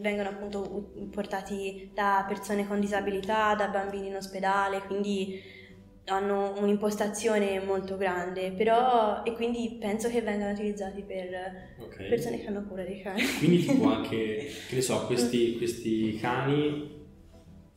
[0.00, 5.58] vengono appunto portati da persone con disabilità, da bambini in ospedale, quindi
[6.06, 11.28] hanno un'impostazione molto grande, però e quindi penso che vengano utilizzati per
[11.78, 12.08] okay.
[12.08, 13.22] persone che hanno cura dei cani.
[13.38, 16.98] Quindi tipo anche, che ne so, questi, questi cani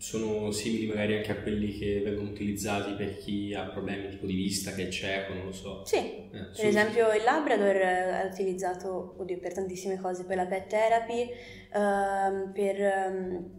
[0.03, 4.33] sono simili magari anche a quelli che vengono utilizzati per chi ha problemi tipo di
[4.33, 5.85] vista, che è cieco, non lo so.
[5.85, 6.65] Sì, eh, per su...
[6.65, 13.11] esempio il Labrador è utilizzato oddio, per tantissime cose, per la pet therapy, uh, per,
[13.11, 13.49] um,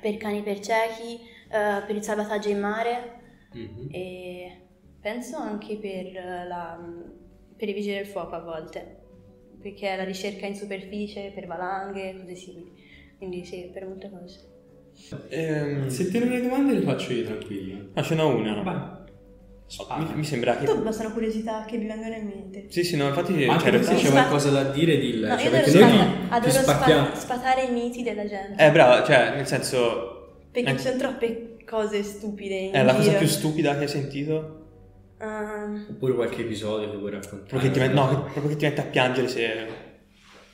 [0.00, 3.20] per, cani per ciechi, uh, per il salvataggio in mare
[3.56, 3.88] mm-hmm.
[3.90, 4.60] e
[5.00, 6.78] penso anche per, la,
[7.56, 9.00] per i vigili del fuoco a volte,
[9.60, 12.78] perché è la ricerca in superficie, per valanghe, cose simili.
[13.18, 14.49] Quindi sì, per molte cose.
[15.28, 17.88] Ehm, se te le domande le faccio io tranquillo.
[17.94, 18.62] Ah, ce n'ho una.
[18.62, 18.98] Vai.
[19.98, 20.66] Mi, mi, sembra che.
[20.66, 22.66] Tu bastano curiosità che vi vengono in mente.
[22.70, 23.46] Sì, sì, no, infatti.
[23.46, 25.28] Ma anche se c'è qualcosa da dire, dilla.
[25.28, 28.64] No, cioè, io perché noi adoro spa- spatare i miti della gente.
[28.64, 30.46] Eh, brava, cioè, nel senso.
[30.50, 32.56] Perché eh, ci sono troppe cose stupide.
[32.56, 34.56] In è la cosa più stupida che hai sentito?
[35.20, 37.46] Um, Oppure qualche episodio che vuoi raccontare?
[37.46, 39.66] Proprio che ti, met- no, proprio che ti mette a piangere se.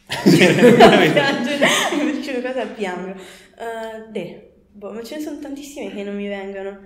[0.23, 1.67] piangere,
[2.13, 3.15] dice una cosa a piango.
[3.59, 6.81] Uh, beh, boh, ma ce ne sono tantissime che non mi vengono.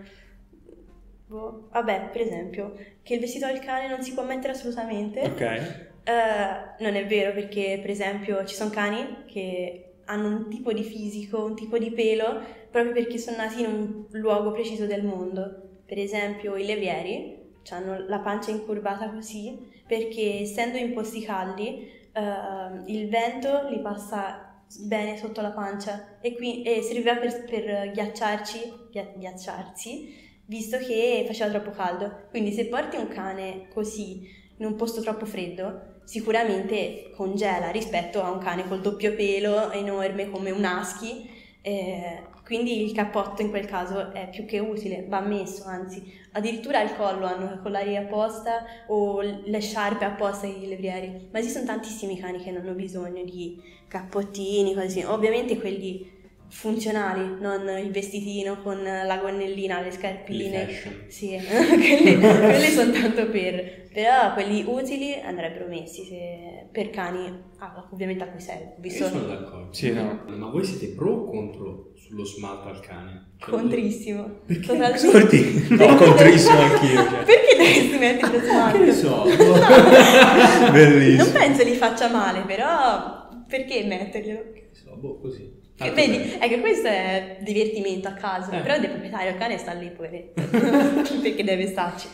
[1.27, 1.69] Boh.
[1.73, 5.21] Vabbè, per esempio, che il vestito al cane non si può mettere assolutamente.
[5.21, 5.89] Ok.
[6.07, 10.83] Uh, non è vero perché, per esempio, ci sono cani che hanno un tipo di
[10.83, 15.83] fisico, un tipo di pelo, proprio perché sono nati in un luogo preciso del mondo.
[15.87, 17.39] Per esempio, i levrieri
[17.71, 24.50] hanno la pancia incurvata così perché, essendo in posti caldi, uh, il vento li passa
[24.79, 31.51] bene sotto la pancia e, qui, e serviva per, per ghiacciarci, ghiacciarsi, visto che faceva
[31.51, 32.27] troppo caldo.
[32.31, 34.29] Quindi se porti un cane così
[34.59, 40.31] in un posto troppo freddo, sicuramente congela rispetto a un cane col doppio pelo enorme
[40.31, 41.29] come un husky.
[41.63, 46.81] Eh, quindi il cappotto in quel caso è più che utile, va messo, anzi, addirittura
[46.81, 52.19] al collo hanno i collari apposta o le sciarpe apposta ai levrieri, ma esistono tantissimi
[52.19, 55.05] cani che non hanno bisogno di cappottini, così.
[55.05, 56.11] Ovviamente quelli
[56.51, 60.69] funzionali, non il vestitino con la gonnellina, le scarpine.
[61.09, 63.89] Sì, quelli, quelli sono tanto per.
[63.93, 67.27] Però quelli utili andrebbero messi se, per cani,
[67.59, 68.77] ah, ovviamente a cui serve.
[68.79, 69.05] Visto...
[69.05, 69.73] Io sono d'accordo.
[69.73, 70.23] Sì, no.
[70.27, 73.33] Ma voi siete pro o contro sullo smalto al cane?
[73.39, 74.43] Cioè, Contrissimo.
[74.47, 74.67] Perché?
[74.67, 75.75] Totalmente.
[75.75, 77.09] No, contrissimo anch'io.
[77.09, 77.25] Cioè.
[77.27, 78.79] Perché dovresti mettere lo smalto?
[78.79, 79.25] Che ne so.
[79.25, 80.71] no.
[80.71, 81.25] Bellissimo.
[81.25, 84.53] Non penso li faccia male, però perché metterglielo?
[84.53, 85.60] Che ne so, boh, così.
[85.81, 88.61] Che vedi, è che questo è divertimento a casa, eh.
[88.61, 90.43] però il proprietario, il cane sta lì, poveretto,
[91.23, 92.07] perché deve starci.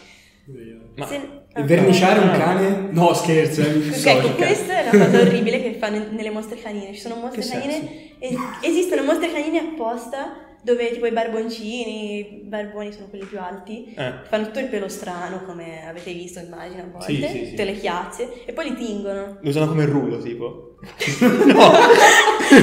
[0.95, 1.21] Ma Se...
[1.65, 2.89] verniciare un cane?
[2.91, 6.95] No, scherzo, eh, Ecco, questa è una cosa orribile che fanno nelle mostre canine.
[6.95, 12.41] Ci sono mostre che canine, es- esistono mostre canine apposta dove tipo i barboncini, i
[12.43, 14.15] barboni sono quelli più alti, eh.
[14.25, 17.79] fanno tutto il pelo strano, come avete visto, immagino a volte, sì, sì, tutte le
[17.79, 19.39] chiazze, e poi li tingono.
[19.41, 20.75] Lo usano come rullo, tipo?
[21.47, 21.71] no!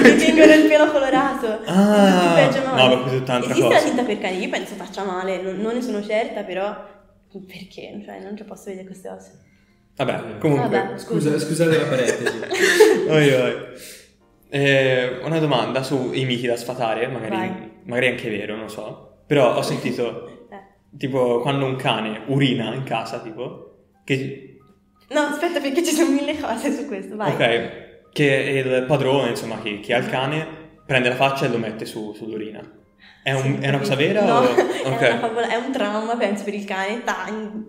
[0.02, 1.48] li tingono il pelo colorato.
[1.66, 3.74] Ah, peggio, no, no, ma è tanta Esiste cosa.
[3.74, 6.76] la tinta per cani, io penso faccia male, non, non ne sono certa, però
[7.48, 8.02] perché?
[8.04, 9.32] Cioè, non ci posso vedere queste cose.
[9.96, 10.78] Vabbè, comunque.
[10.78, 11.39] Vabbè, scusa.
[11.39, 12.39] scusate la parentesi.
[13.08, 13.56] oi, oi.
[14.50, 19.24] Eh, una domanda sui miti da sfatare, magari, magari anche vero, non so.
[19.26, 20.98] Però ho sentito, eh.
[20.98, 24.58] tipo, quando un cane urina in casa, tipo, che...
[25.10, 27.32] No, aspetta, perché ci sono mille cose su questo, vai.
[27.32, 30.46] Ok, che il padrone, insomma, chi, chi ha il cane,
[30.86, 32.82] prende la faccia e lo mette su, sull'urina.
[33.24, 34.24] È, un, sì, è, una cosa vera?
[34.26, 34.43] No, o...
[34.93, 35.15] okay.
[35.15, 37.02] è, favola, è, un trauma, penso, per il cane.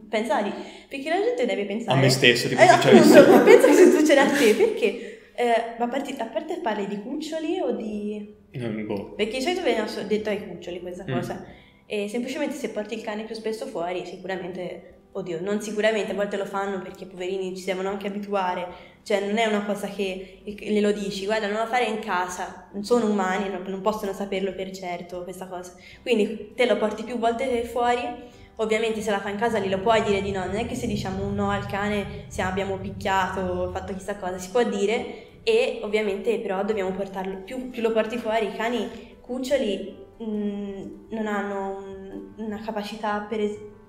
[0.08, 0.52] Pensare,
[0.88, 1.96] perché la gente deve pensare...
[1.96, 5.88] A me stesso, tipo, eh, appunto, penso che succeda a te, perché eh, ma a
[5.88, 8.34] parte, a parte parli di cuccioli o di...
[8.56, 9.14] Mm, boh.
[9.14, 11.12] Perché di solito viene detto ai cuccioli questa mm.
[11.12, 11.44] cosa.
[11.86, 16.36] E semplicemente se porti il cane più spesso fuori, sicuramente, oddio, non sicuramente, a volte
[16.36, 18.92] lo fanno perché poverini ci devono anche abituare.
[19.02, 22.84] Cioè non è una cosa che glielo dici, guarda, non lo fare in casa, non
[22.84, 25.74] sono umani, non, non possono saperlo per certo questa cosa.
[26.00, 30.02] Quindi te lo porti più volte fuori Ovviamente se la fa in casa glielo puoi
[30.04, 33.70] dire di no, non è che se diciamo un no al cane se abbiamo picchiato,
[33.72, 38.16] fatto chissà cosa, si può dire e ovviamente però dobbiamo portarlo, più, più lo porti
[38.16, 43.40] fuori, i cani cuccioli mh, mm, non hanno un, una capacità per,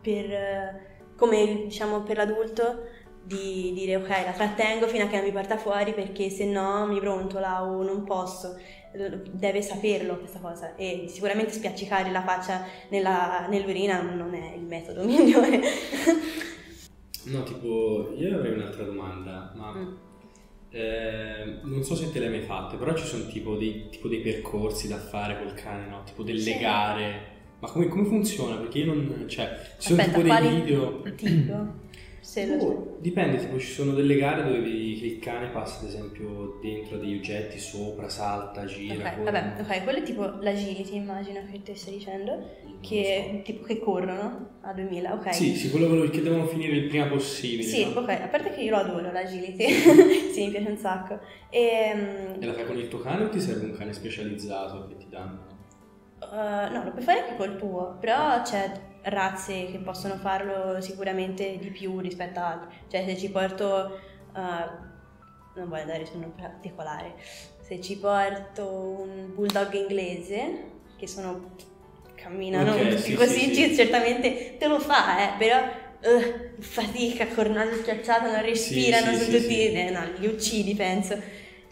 [0.02, 5.32] per, come diciamo per l'adulto di dire ok la trattengo fino a che non mi
[5.32, 8.56] porta fuori perché se no mi brontola o non posso
[9.32, 15.04] deve saperlo questa cosa e sicuramente spiaccicare la faccia nella, nell'urina non è il metodo
[15.06, 15.62] migliore.
[17.24, 19.94] no, tipo, io avrei un'altra domanda, ma mm.
[20.76, 24.10] Eh, non so se te le hai mai fatte, però ci sono tipo dei, tipo
[24.10, 26.04] dei percorsi da fare col cane, no?
[26.04, 26.58] Tipo delle sì.
[26.58, 27.34] gare.
[27.60, 28.58] Ma come, come, funziona?
[28.58, 29.26] Perché io non...
[29.30, 31.02] cioè, ci sono Aspetta, tipo dei video...
[31.16, 31.84] Tipo?
[32.20, 35.90] Se oh, dipende, tipo ci sono delle gare dove vedi che il cane passa ad
[35.90, 39.12] esempio dentro degli oggetti, sopra, salta, gira.
[39.12, 42.50] Ok, vabbè, ok, quello è tipo l'agility, immagino che te stai dicendo,
[42.86, 43.42] che so.
[43.44, 45.34] tipo che corrono a 2000, ok.
[45.34, 47.64] Sì, sì, quello che devono finire il prima possibile.
[47.64, 48.00] Sì, no?
[48.00, 49.68] ok, a parte che io lo adoro l'agility,
[50.32, 51.20] sì, mi piace un sacco.
[51.50, 52.42] E, um...
[52.42, 55.08] e la fai con il tuo cane o ti serve un cane specializzato che ti
[55.10, 55.54] danno?
[56.20, 58.72] Uh, no, lo puoi fare anche col tuo, però c'è
[59.04, 62.70] razze che possono farlo sicuramente di più rispetto a altre.
[62.88, 64.00] Cioè se ci porto,
[64.34, 67.16] uh, non voglio dare su un particolare,
[67.62, 71.54] se ci porto un bulldog inglese, che sono,
[72.16, 73.76] camminano okay, sì, così, sì, sì.
[73.76, 75.84] certamente te lo fa, eh, però...
[76.06, 79.72] Uh, fatica, cornato schiacciato, non respirano, sono tutti...
[79.72, 81.18] Eh, no, li uccidi penso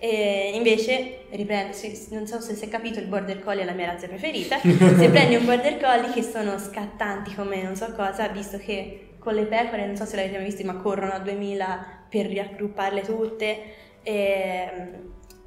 [0.06, 1.78] e invece, riprendo,
[2.10, 4.60] non so se si è capito, il border collie è la mia razza preferita.
[4.60, 9.34] se prendi un border collie che sono scattanti come non so cosa, visto che con
[9.34, 13.58] le pecore, non so se l'avete mai visto, ma corrono a 2000 per riaggrupparle tutte,
[14.04, 14.70] e,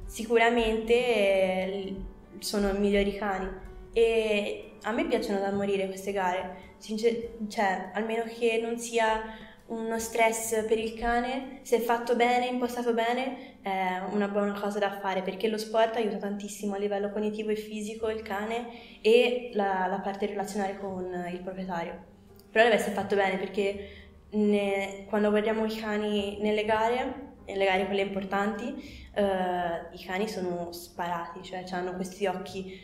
[0.07, 1.95] sicuramente eh,
[2.39, 3.47] sono i migliori cani.
[3.93, 9.21] E a me piacciono da morire queste gare, Sincer- cioè, almeno che non sia
[9.67, 14.97] uno stress per il cane, se fatto bene, impostato bene, è una buona cosa da
[14.99, 19.87] fare perché lo sport aiuta tantissimo a livello cognitivo e fisico il cane e la,
[19.87, 22.05] la parte relazionale con il proprietario.
[22.49, 23.89] Però deve essere fatto bene perché
[24.31, 30.71] ne, quando guardiamo i cani nelle gare, nelle gare quelle importanti, Uh, i cani sono
[30.71, 32.79] sparati, cioè hanno questi occhi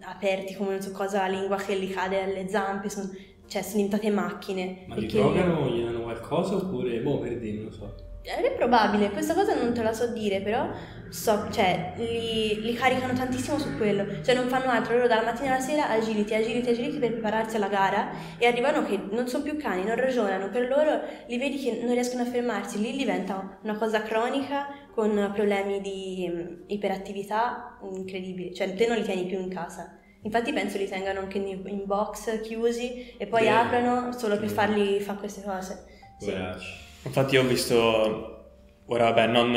[0.00, 3.08] aperti come non so cosa, la lingua che gli cade alle zampe, sono
[3.46, 4.84] cioè sono diventate macchine.
[4.88, 7.94] Ma li drogano, gli danno qualcosa oppure, boh, per dire, non lo so.
[8.26, 10.68] È probabile, questa cosa non te la so dire, però
[11.08, 15.54] so, cioè, li, li, caricano tantissimo su quello, cioè non fanno altro, loro dalla mattina
[15.54, 19.56] alla sera agility, agility, agility per prepararsi alla gara e arrivano che non sono più
[19.56, 23.76] cani, non ragionano, per loro li vedi che non riescono a fermarsi, lì diventa una
[23.76, 30.00] cosa cronica con problemi di iperattività incredibili, cioè te non li tieni più in casa.
[30.22, 34.98] Infatti penso li tengano anche in, box chiusi e poi Beh, aprano solo per farli
[34.98, 35.84] fare queste cose.
[36.18, 36.84] Sì.
[37.06, 38.48] Infatti ho visto,
[38.86, 39.52] ora vabbè, non,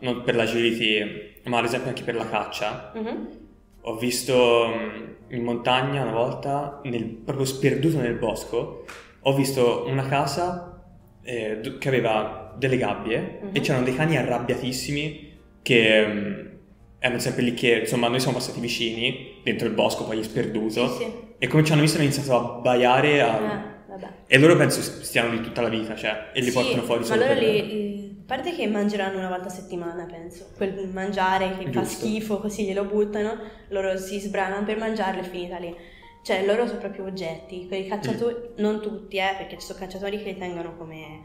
[0.00, 2.92] non, per l'agility, ma ad esempio anche per la caccia.
[2.96, 3.24] Mm-hmm.
[3.82, 8.84] Ho visto mm, in montagna una volta, nel, proprio sperduto nel bosco,
[9.20, 10.82] ho visto una casa
[11.22, 13.54] eh, che aveva delle gabbie mm-hmm.
[13.54, 16.46] e c'erano dei cani arrabbiatissimi che mm,
[16.98, 21.04] erano sempre lì che, insomma, noi siamo passati vicini, dentro il bosco, poi sperduto, sì,
[21.04, 21.12] sì.
[21.38, 23.69] e come ci hanno visto hanno iniziato a baiare, a...
[23.90, 27.04] ah, e loro penso stiano lì tutta la vita, cioè, e li sì, portano fuori
[27.04, 31.56] solo ma allora li, a parte che mangeranno una volta a settimana, penso, quel mangiare
[31.58, 31.80] che Giusto.
[31.80, 33.36] fa schifo, così glielo buttano,
[33.68, 35.74] loro si sbranano per mangiarlo e finita lì.
[36.22, 38.62] Cioè, loro sono proprio oggetti, quei cacciatori, mm.
[38.62, 41.22] non tutti, eh, perché ci sono cacciatori che li tengono come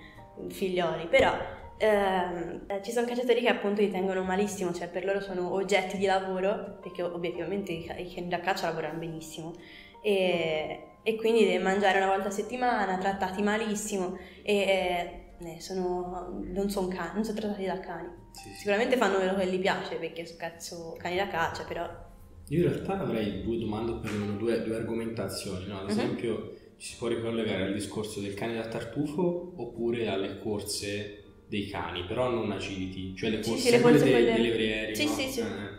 [0.50, 1.34] figlioli, però
[1.78, 6.06] eh, ci sono cacciatori che appunto li tengono malissimo, cioè per loro sono oggetti di
[6.06, 9.54] lavoro, perché obiettivamente i cani da caccia lavorano benissimo.
[10.02, 16.70] E, e, quindi deve mangiare una volta a settimana, trattati malissimo e eh, sono, non
[16.72, 18.10] sono cani, non sono trattati da cani.
[18.32, 18.56] Sì, sì.
[18.58, 21.88] Sicuramente fanno quello che gli piace perché sono cazzo cani da caccia, però...
[22.50, 25.80] Io in realtà avrei due domande per due, due argomentazioni, no?
[25.80, 25.90] ad mhm.
[25.90, 26.56] esempio uh-huh.
[26.78, 32.06] ci si può ricollegare al discorso del cane da tartufo oppure alle corse dei cani,
[32.06, 34.96] però non agility, cioè le corse, sì, sì, le corse dei, delle levrieri.
[34.96, 35.12] Sì, no?
[35.12, 35.40] sì, sì.
[35.42, 35.75] Eh,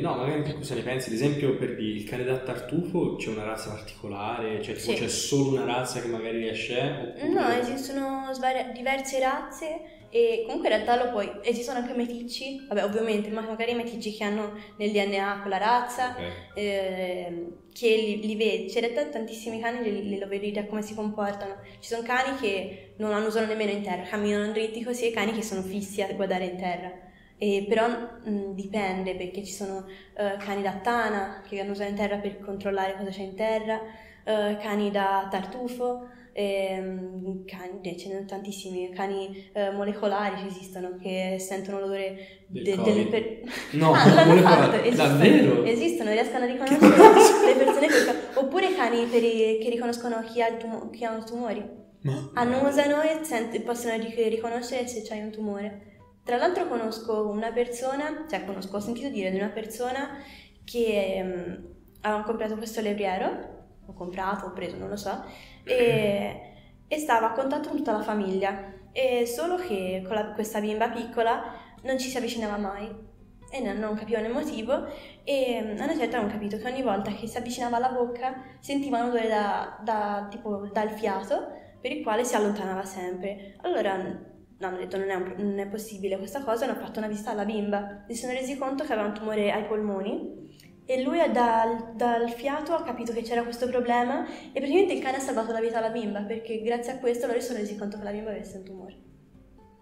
[0.00, 1.08] no, magari anche cosa ne pensi?
[1.08, 4.62] Ad esempio, per il cane da tartufo c'è una razza particolare?
[4.62, 4.94] Cioè, sì.
[4.94, 6.80] c'è solo una razza che magari riesce?
[6.80, 7.28] Oppure...
[7.28, 11.28] No, esistono svari- diverse razze e comunque in realtà lo puoi.
[11.42, 16.30] Esistono anche meticci, vabbè, ovviamente, ma magari meticci che hanno nel DNA quella razza, okay.
[16.54, 18.70] eh, che li, li, vedi.
[18.70, 21.56] Cioè, in realtà tantissimi cani li, li lo vedi da come si comportano.
[21.80, 25.42] Ci sono cani che non usano nemmeno in terra, camminano dritti così e cani che
[25.42, 27.03] sono fissi a guardare in terra.
[27.36, 31.96] E però mh, dipende perché ci sono uh, cani da tana che vanno usare in
[31.96, 38.08] terra per controllare cosa c'è in terra, uh, cani da tartufo, ehm, cani, eh, ce
[38.08, 43.42] ne sono tantissimi, cani uh, molecolari che esistono che sentono l'odore de, delle persone.
[43.72, 45.64] No, ah, l'hanno fatto, esistono, davvero?
[45.64, 48.30] Esistono, riescono a riconoscere le persone per...
[48.34, 51.82] oppure cani per i, che riconoscono chi ha, tumo, chi ha tumori.
[52.02, 52.30] Ma...
[52.34, 55.92] Annusano e sent- possono riconoscere se c'hai un tumore.
[56.24, 60.18] Tra l'altro conosco una persona, cioè conosco, ho sentito dire di una persona
[60.64, 61.68] che um,
[62.00, 63.52] aveva comprato questo levriero,
[63.84, 65.22] ho comprato, ho preso, non lo so,
[65.64, 66.52] e,
[66.88, 70.88] e stava a contatto con tutta la famiglia, e solo che con la, questa bimba
[70.88, 71.42] piccola
[71.82, 73.12] non ci si avvicinava mai.
[73.50, 74.86] E non, non capivano il motivo.
[75.24, 78.42] E mm, a una certa hanno capito che ogni volta che si avvicinava alla bocca
[78.60, 83.56] sentiva un odore da, da, tipo, dal fiato per il quale si allontanava sempre.
[83.62, 84.32] Allora
[84.64, 87.30] no, hanno detto non è, un, non è possibile questa cosa, hanno fatto una visita
[87.30, 90.42] alla bimba, si sono resi conto che aveva un tumore ai polmoni
[90.86, 95.16] e lui dal, dal, fiato ha capito che c'era questo problema e praticamente il cane
[95.16, 97.96] ha salvato la vita alla bimba perché grazie a questo loro si sono resi conto
[97.96, 98.96] che la bimba avesse un tumore.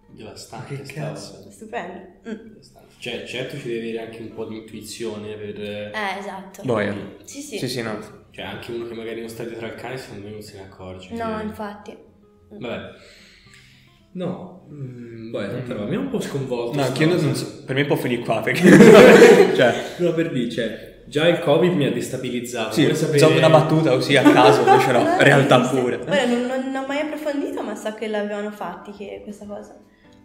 [0.07, 1.49] Devastante che cazzo.
[1.49, 2.29] Stupendo.
[2.29, 2.61] Mm.
[2.99, 5.59] Cioè, certo ci deve avere anche un po' di intuizione per...
[5.59, 6.61] Eh, esatto.
[6.63, 6.95] Boia.
[7.23, 7.57] Sì, sì.
[7.57, 7.99] Sì, sì, no.
[8.29, 10.63] Cioè, anche uno che magari non sta dietro al cane, secondo me non se ne
[10.63, 11.09] accorge.
[11.15, 11.43] No, cioè...
[11.43, 11.97] infatti.
[12.49, 12.91] Vabbè.
[14.13, 15.85] No, mm, boh, tanta roba.
[15.85, 16.77] Mi ha un po' sconvolto.
[16.77, 18.69] No, anche io non so, per me può finire qua perché...
[19.55, 22.73] cioè, no, per dire, cioè, già il Covid mi ha destabilizzato.
[22.73, 23.17] Sì, sapere...
[23.17, 25.95] so una battuta così a caso, invece no, no realtà pure.
[25.95, 29.75] Ora, non, non, ho mai approfondito, ma so che l'avevano fatti che questa cosa.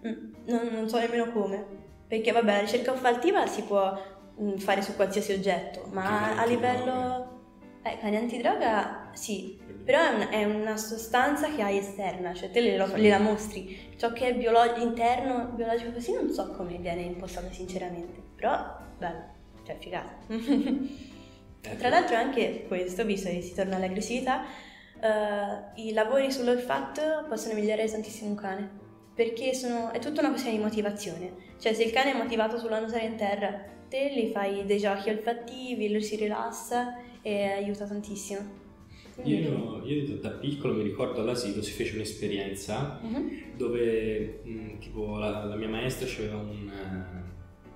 [0.06, 1.64] Mm, non, non, so nemmeno come.
[2.06, 3.98] Perché, vabbè, la ricerca olfattiva si può
[4.42, 7.36] mm, fare su qualsiasi oggetto, ma a livello...
[7.82, 9.56] Eh, cani antidroga sì,
[9.88, 13.94] però è, un, è, una sostanza che hai esterna, cioè te gliela, gliela mostri.
[13.96, 19.24] Ciò che è biolo- interno, biologico così, non so come viene impostato sinceramente, però bello,
[19.64, 20.12] cioè figata.
[21.78, 24.44] Tra l'altro anche questo, visto che si torna all'aggressività,
[25.00, 28.70] uh, i lavori sull'olfatto possono migliorare tantissimo un cane,
[29.14, 31.32] perché sono, è tutta una questione di motivazione.
[31.58, 33.58] Cioè se il cane è motivato sull'annusare in terra,
[33.88, 38.57] te gli fai dei giochi olfattivi, lui si rilassa e aiuta tantissimo.
[39.24, 43.30] Io, io, da piccolo mi ricordo all'asilo si fece un'esperienza uh-huh.
[43.56, 46.70] dove mh, mm, tipo la, la, mia maestra aveva un...
[46.70, 47.26] Uh,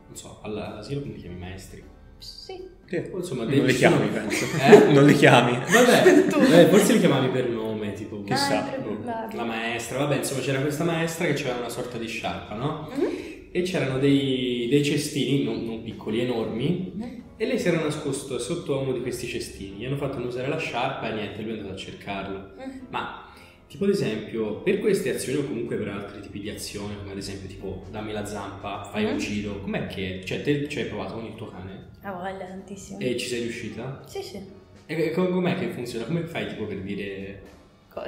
[0.07, 1.83] non so, all'asilo come chiami maestri?
[2.19, 2.63] Sì.
[2.87, 3.11] sì.
[3.13, 4.45] Insomma, non li chiami, penso.
[4.61, 4.93] Eh?
[4.93, 5.53] non li chiami.
[5.53, 9.99] Vabbè, eh, forse li chiamavi per nome, tipo, chissà, ah, la maestra.
[9.99, 12.89] Vabbè, insomma, c'era questa maestra che aveva una sorta di sciarpa, no?
[12.95, 13.11] Uh-huh.
[13.51, 18.39] E c'erano dei, dei cestini, non, non, piccoli, enormi, uh-huh e lei si era nascosto
[18.39, 21.55] sotto uno di questi cestini, gli hanno fatto annusare la sciarpa e niente, lui è
[21.55, 22.53] andato a cercarlo.
[22.57, 22.87] Mm.
[22.91, 23.33] Ma,
[23.67, 27.19] tipo ad esempio, per queste azioni o comunque per altri tipi di azioni, come ad
[27.19, 29.09] esempio tipo dammi la zampa, fai mm.
[29.09, 30.23] un giro, com'è che...
[30.25, 31.89] Cioè, te ci hai provato con il tuo cane?
[32.03, 32.99] Ah, voglia, tantissimo.
[32.99, 34.03] E ci sei riuscita?
[34.07, 34.41] Sì, sì.
[34.87, 36.05] E com'è che funziona?
[36.05, 37.51] Come fai tipo per dire...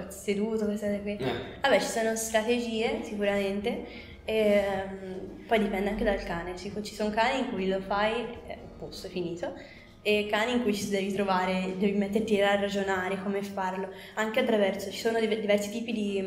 [0.08, 1.12] Seduto, queste qui?
[1.12, 1.32] Eh.
[1.60, 4.12] Vabbè, ci sono strategie sicuramente.
[4.24, 4.62] E,
[5.02, 6.56] um, poi dipende anche dal cane.
[6.56, 9.54] Ci, ci sono cani in cui lo fai eh, posto, è finito.
[10.02, 14.90] E cani in cui ci devi trovare, devi metterti a ragionare come farlo, anche attraverso,
[14.90, 16.22] ci sono diversi tipi di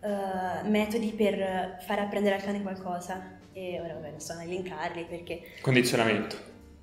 [0.00, 3.38] uh, metodi per far apprendere al cane qualcosa.
[3.54, 5.40] E ora vabbè, non sto a elencarli perché...
[5.60, 6.36] Condizionamento.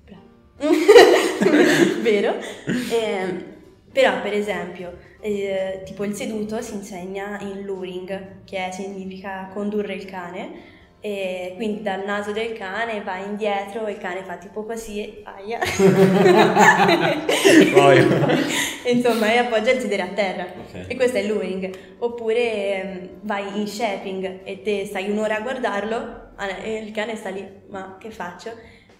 [0.04, 0.22] Bravo.
[2.02, 2.34] Vero.
[2.90, 3.58] E,
[3.92, 10.04] però, per esempio, eh, tipo il seduto si insegna in luring, che significa condurre il
[10.04, 15.22] cane, e quindi dal naso del cane va indietro e il cane fa tipo così,
[15.24, 15.58] aia.
[18.84, 20.46] Insomma, e appoggia il sedere a terra.
[20.68, 20.84] Okay.
[20.88, 21.74] E questo è il luring.
[22.00, 26.28] Oppure ehm, vai in shaping e te stai un'ora a guardarlo
[26.62, 28.52] e il cane sta lì, ma che faccio?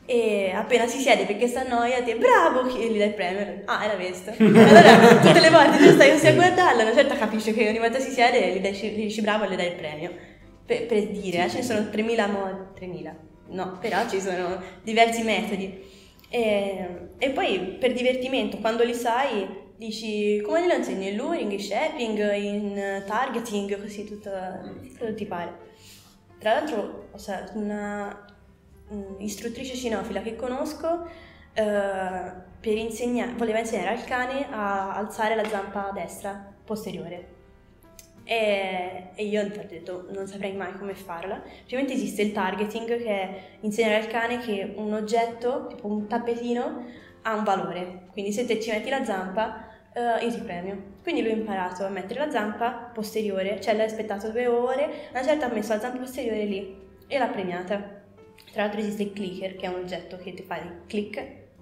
[0.06, 3.60] E appena si siede perché sta annoia, ti bravo, e gli dai il premio.
[3.66, 4.32] Ah, era questo.
[4.38, 7.98] allora, tutte le volte che stai così a guardarlo, una certa capisce che ogni volta
[7.98, 10.28] si siede, gli, gli dici bravo e le dai il premio
[10.70, 11.56] per, per dire, sì.
[11.56, 13.14] ce ne sono 3.000 modi, 3.000,
[13.48, 15.98] no, però ci sono diversi metodi.
[16.28, 21.08] E, e, poi per divertimento, quando li sai, dici come glielo insegni?
[21.08, 24.30] In luring, in shaping, in targeting, così tutto,
[24.80, 25.68] tutto ti pare.
[26.38, 27.08] Tra l'altro,
[27.54, 28.26] una
[29.18, 31.08] istruttrice cinofila che conosco
[31.52, 37.38] eh, per insegnare, voleva insegnare al cane a alzare la zampa destra posteriore
[38.24, 41.42] e, e io ho detto non saprei mai come farla.
[41.64, 46.84] Ovviamente esiste il targeting che è insegnare al cane che un oggetto, tipo un tappetino,
[47.22, 48.08] ha un valore.
[48.12, 50.98] Quindi se te ci metti la zampa, uh, io ti premio.
[51.02, 55.22] Quindi lui ha imparato a mettere la zampa posteriore, cioè l'ha aspettato due ore, una
[55.22, 57.98] certa ha messo la zampa posteriore lì e l'ha premiata.
[58.52, 61.18] Tra l'altro esiste il clicker, che è un oggetto che ti fa il click,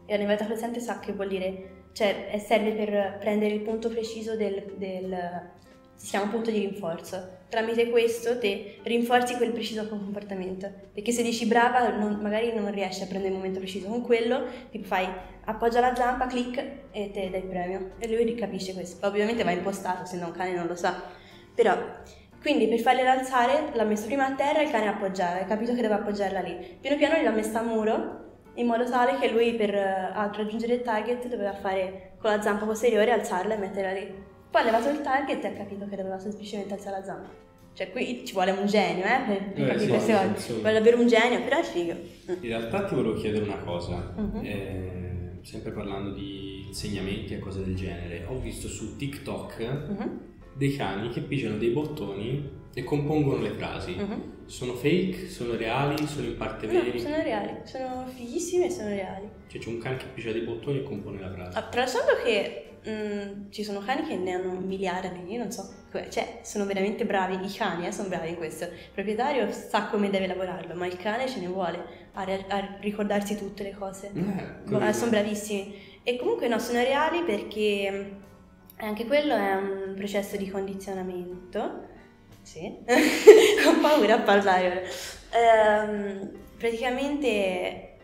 [0.06, 4.36] e la navetta presente sa che vuol dire, cioè serve per prendere il punto preciso
[4.36, 5.50] del, del
[5.98, 7.36] si chiama punto di rinforzo.
[7.48, 10.70] Tramite questo te rinforzi quel preciso comportamento.
[10.94, 13.88] Perché se dici brava, non, magari non riesci a prendere il momento preciso.
[13.88, 15.08] Con quello, tipo fai
[15.44, 16.56] appoggia la zampa, clic
[16.92, 17.90] e te dai il premio.
[17.98, 19.04] E lui capisce questo.
[19.06, 21.02] Ovviamente va impostato, se no un cane non lo sa.
[21.54, 21.76] Però
[22.40, 25.74] Quindi per fargliela alzare l'ha messo prima a terra e il cane appoggiava, hai capito
[25.74, 26.78] che doveva appoggiarla lì.
[26.80, 30.82] Piano piano l'ha messa a muro in modo tale che lui per uh, raggiungere il
[30.82, 34.36] target doveva fare con la zampa posteriore, alzarla e metterla lì.
[34.50, 37.28] Poi ha levato il target e ha capito che doveva semplicemente alzare la zampa.
[37.74, 40.52] Cioè qui ci vuole un genio, eh, per, per eh, capire sì, queste cose.
[40.54, 41.92] Vuole davvero un genio, però è figo.
[42.26, 44.12] In realtà ti volevo chiedere una cosa.
[44.16, 44.40] Uh-huh.
[44.42, 50.20] Eh, sempre parlando di insegnamenti e cose del genere, ho visto su TikTok uh-huh.
[50.54, 53.92] dei cani che pigiano dei bottoni e compongono le frasi.
[53.92, 54.36] Uh-huh.
[54.46, 55.28] Sono fake?
[55.28, 56.04] Sono reali?
[56.06, 56.92] Sono in parte veri?
[56.92, 59.28] No, sono reali, sono fighissimi e sono reali.
[59.46, 61.58] Cioè c'è un cane che pigia dei bottoni e compone la frase.
[61.58, 65.68] Ah, tralasciando che Mm, ci sono cani che ne hanno miliardi, non so,
[66.08, 70.08] cioè sono veramente bravi, i cani eh, sono bravi in questo, il proprietario sa come
[70.08, 71.84] deve lavorarlo, ma il cane ce ne vuole
[72.14, 76.00] a, a ricordarsi tutte le cose, eh, sono bravissimi.
[76.02, 78.20] E comunque no, sono reali perché mm,
[78.76, 81.86] anche quello è un processo di condizionamento,
[82.40, 82.74] sì,
[83.66, 84.86] ho paura a parlare
[85.30, 87.96] ehm, praticamente...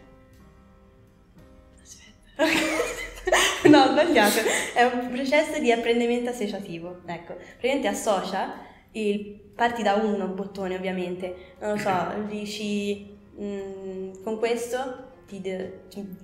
[1.80, 3.12] Aspetta.
[3.68, 4.40] no, sbagliato.
[4.74, 7.00] È un processo di apprendimento associativo.
[7.06, 8.54] Ecco, praticamente associa,
[8.92, 15.42] il, parti da uno bottone ovviamente, non lo so, dici mh, mm, con questo ti,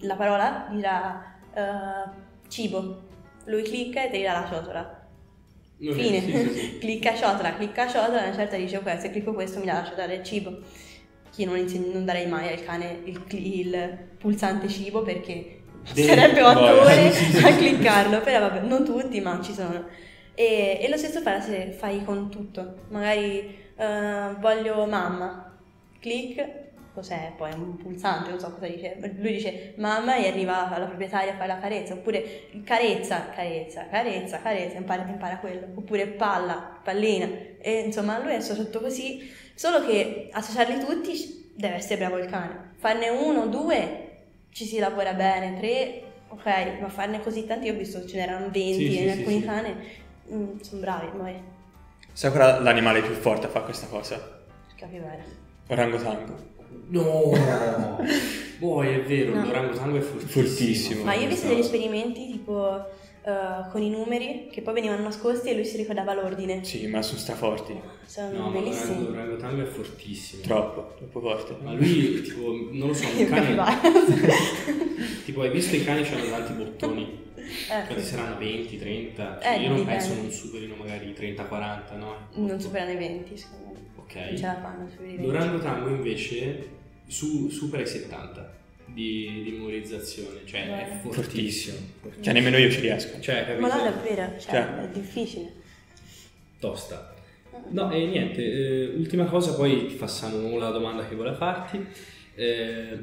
[0.01, 3.09] la parola dirà uh, cibo,
[3.45, 4.99] lui clicca e ti dirà la ciotola.
[5.79, 6.79] Fine, sì, sì, sì.
[6.79, 10.07] clicca ciotola, clicca ciotola, una certa dice ok, se clicco questo mi dà la ciotola
[10.07, 10.59] del cibo.
[11.37, 16.61] Io non, insegno, non darei mai al cane il, il pulsante cibo perché Sarebbe 8
[16.61, 17.09] ore
[17.45, 19.85] a cliccarlo, però vabbè, non tutti, ma ci sono.
[20.35, 25.55] E, e lo stesso fai se fai con tutto, magari uh, voglio mamma,
[25.99, 26.47] clic,
[26.95, 27.33] cos'è?
[27.37, 31.37] Poi un pulsante, non so cosa dice, lui dice mamma e arriva alla proprietaria a
[31.37, 37.29] fare la carezza, oppure carezza, carezza, carezza, carezza, impara, impara quello, oppure palla, pallina,
[37.59, 42.73] e insomma lui è associato così, solo che associarli tutti deve essere bravo il cane,
[42.77, 44.10] farne uno, due
[44.51, 48.49] ci si lavora bene, tre, ok, ma farne così tanti, io ho visto ce n'erano
[48.51, 49.75] 20 sì, in sì, alcuni sì, cani,
[50.33, 51.35] mm, sono bravi, poi.
[52.13, 54.15] Sai qual è l'animale più forte a fare questa cosa?
[54.69, 55.23] Il capibara.
[55.69, 56.49] Orangotango.
[56.89, 58.03] No,
[58.59, 59.45] poi è vero, no.
[59.45, 60.43] l'orangotango è fortissimo.
[60.43, 61.05] fortissimo.
[61.05, 62.85] Ma io ho visto degli esperimenti tipo
[63.23, 66.65] uh, con i numeri che poi venivano nascosti e lui si ricordava l'ordine.
[66.65, 67.79] Sì, ma sono straforti.
[68.05, 69.05] Sono no, bellissimi.
[69.05, 70.43] Ma l'orangotango è fortissimo.
[70.43, 71.57] Troppo, troppo forte.
[71.63, 73.57] Ma lui, tipo, non lo so, un cane...
[75.25, 77.29] tipo, hai visto i cani che hanno tanti bottoni?
[77.37, 78.09] Eh, Quanti sì.
[78.09, 79.39] saranno 20, 30?
[79.43, 79.99] Cioè, eh, io non dipende.
[79.99, 82.17] penso non superino magari 30, 40, no?
[82.35, 83.79] Non superano i 20, secondo me.
[83.97, 84.15] Ok.
[84.15, 85.23] Non ce la fanno su i 20.
[85.23, 86.69] L'orangotango invece
[87.07, 88.59] su, supera i 70
[88.93, 90.83] di, di memorizzazione, cioè Beh.
[90.83, 91.77] è fortissimo.
[92.01, 92.25] fortissimo.
[92.25, 93.21] Cioè nemmeno io ci riesco.
[93.21, 93.61] Cioè, capito?
[93.61, 94.81] Ma no, davvero, cioè, cioè.
[94.83, 95.53] è difficile.
[96.59, 97.15] Tosta.
[97.69, 101.85] No, e niente, eh, ultima cosa, poi passiamo alla domanda che volevo farti.
[102.35, 102.99] Eh,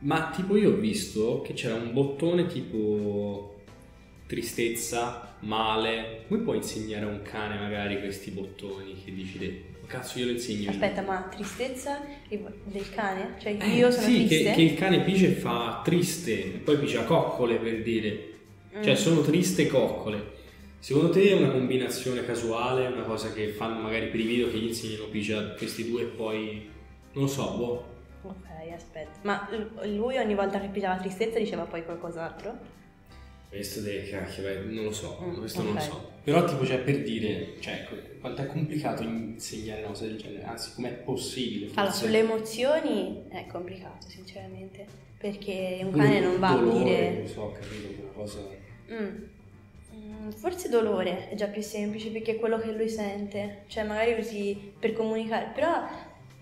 [0.00, 3.62] ma tipo io ho visto che c'era un bottone tipo
[4.26, 6.24] tristezza, male.
[6.28, 9.65] Come puoi insegnare a un cane magari questi bottoni che dici te?
[9.86, 10.70] Cazzo, io lo insegno.
[10.70, 13.34] Aspetta, ma tristezza del cane?
[13.38, 14.44] Cioè eh, io sono sì, triste?
[14.44, 16.34] Che, che il cane pigia e fa triste,
[16.64, 18.34] poi pigia coccole per dire.
[18.82, 18.96] Cioè mm.
[18.96, 20.34] sono triste coccole.
[20.78, 24.58] Secondo te è una combinazione casuale, una cosa che fanno magari per i video che
[24.58, 26.70] gli insegnano pigia questi due e poi...
[27.12, 27.84] Non lo so, boh.
[28.22, 29.18] Ok, aspetta.
[29.22, 29.48] Ma
[29.84, 32.58] lui ogni volta che pigiava tristezza diceva poi qualcos'altro?
[33.48, 35.72] Questo dei cacchio, non lo so, questo okay.
[35.72, 36.10] non lo so.
[36.22, 37.86] Però tipo cioè per dire, cioè
[38.20, 41.66] quanto è complicato insegnare una cosa del genere, anzi com'è possibile?
[41.66, 41.80] Forse.
[41.80, 44.84] Allora, sulle emozioni è complicato sinceramente,
[45.16, 47.18] perché un cane non va dolore, a dire...
[47.18, 48.40] Non so, ho capito, una cosa...
[48.90, 49.24] Mm.
[49.94, 50.30] mm.
[50.30, 54.72] Forse dolore è già più semplice perché è quello che lui sente, cioè magari usi
[54.78, 55.86] per comunicare, però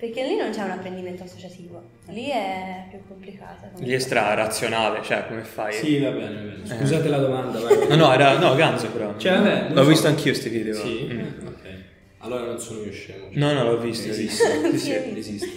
[0.05, 3.71] perché lì non c'è un apprendimento associativo, lì è più complicata.
[3.77, 5.73] Lì è stra razionale, cioè come fai?
[5.73, 6.63] Sì, va bene, va bene.
[6.63, 6.67] Eh.
[6.67, 7.09] Scusate eh.
[7.09, 7.89] la domanda, vai.
[7.89, 9.17] No, no, era no, ganzo però.
[9.17, 9.89] Cioè, vabbè, l'ho so.
[9.89, 10.75] visto anch'io questi video.
[10.75, 11.47] Sì, mm.
[11.47, 11.85] ok.
[12.19, 13.31] Allora non sono io scemo.
[13.31, 13.39] Cioè.
[13.39, 14.11] No, no, l'ho visto.
[14.11, 15.49] Esiste, sì, esiste.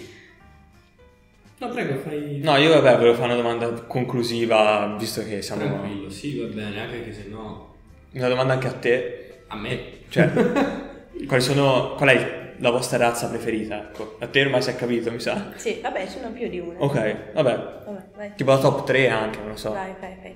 [1.58, 2.39] No, prego, fai...
[2.41, 5.64] No, io vabbè, volevo fare una domanda conclusiva, visto che siamo...
[5.64, 7.74] Tranquillo, sì, va bene, anche che se no...
[8.14, 9.39] Una domanda anche a te.
[9.48, 9.80] A me?
[10.08, 10.32] Cioè,
[11.26, 11.95] quali sono...
[11.95, 14.18] Qual è il la vostra razza preferita, ecco.
[14.20, 15.51] A te ormai si è capito, mi sa.
[15.55, 16.80] Sì, vabbè, ce n'ho più di una.
[16.80, 17.84] Ok, vabbè.
[17.86, 18.34] vabbè vai.
[18.36, 19.72] Tipo la top 3 anche, non lo so.
[19.72, 20.36] Vai, vai, vai.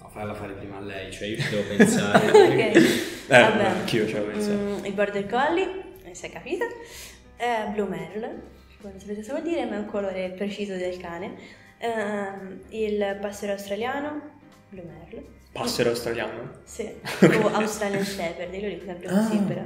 [0.00, 2.26] No, farla fare prima a lei, cioè io ci devo pensare.
[2.30, 2.58] ok.
[2.58, 2.80] Eh,
[3.28, 3.64] vabbè.
[3.64, 4.56] anch'io ci devo pensare.
[4.56, 5.82] Mm, il border collie,
[6.12, 6.64] si è capito.
[7.36, 8.40] Eh, Blue Merle,
[8.80, 11.62] non sapete cosa vuol dire, ma è un colore preciso del cane.
[11.80, 14.20] Uh, il pastore australiano,
[14.70, 15.42] Blue Merle.
[15.52, 16.50] Passero australiano?
[16.64, 16.90] Sì,
[17.42, 19.42] o Australian Shepherd, io lo dico sempre così Ah.
[19.46, 19.62] però.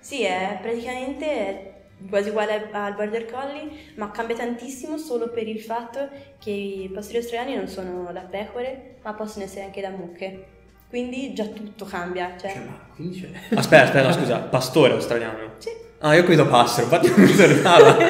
[0.00, 1.74] Sì, è praticamente
[2.08, 7.18] quasi uguale al Border Collie, ma cambia tantissimo solo per il fatto che i pastori
[7.18, 10.46] australiani non sono da pecore, ma possono essere anche da mucche.
[10.88, 12.52] Quindi già tutto cambia, cioè...
[12.52, 13.28] Cioè, ma quindi c'è...
[13.54, 15.52] Aspetta, aspetta, no, scusa, pastore australiano?
[15.58, 15.68] Sì.
[15.98, 17.96] Ah, io ho capito passero, infatti non mi tornava.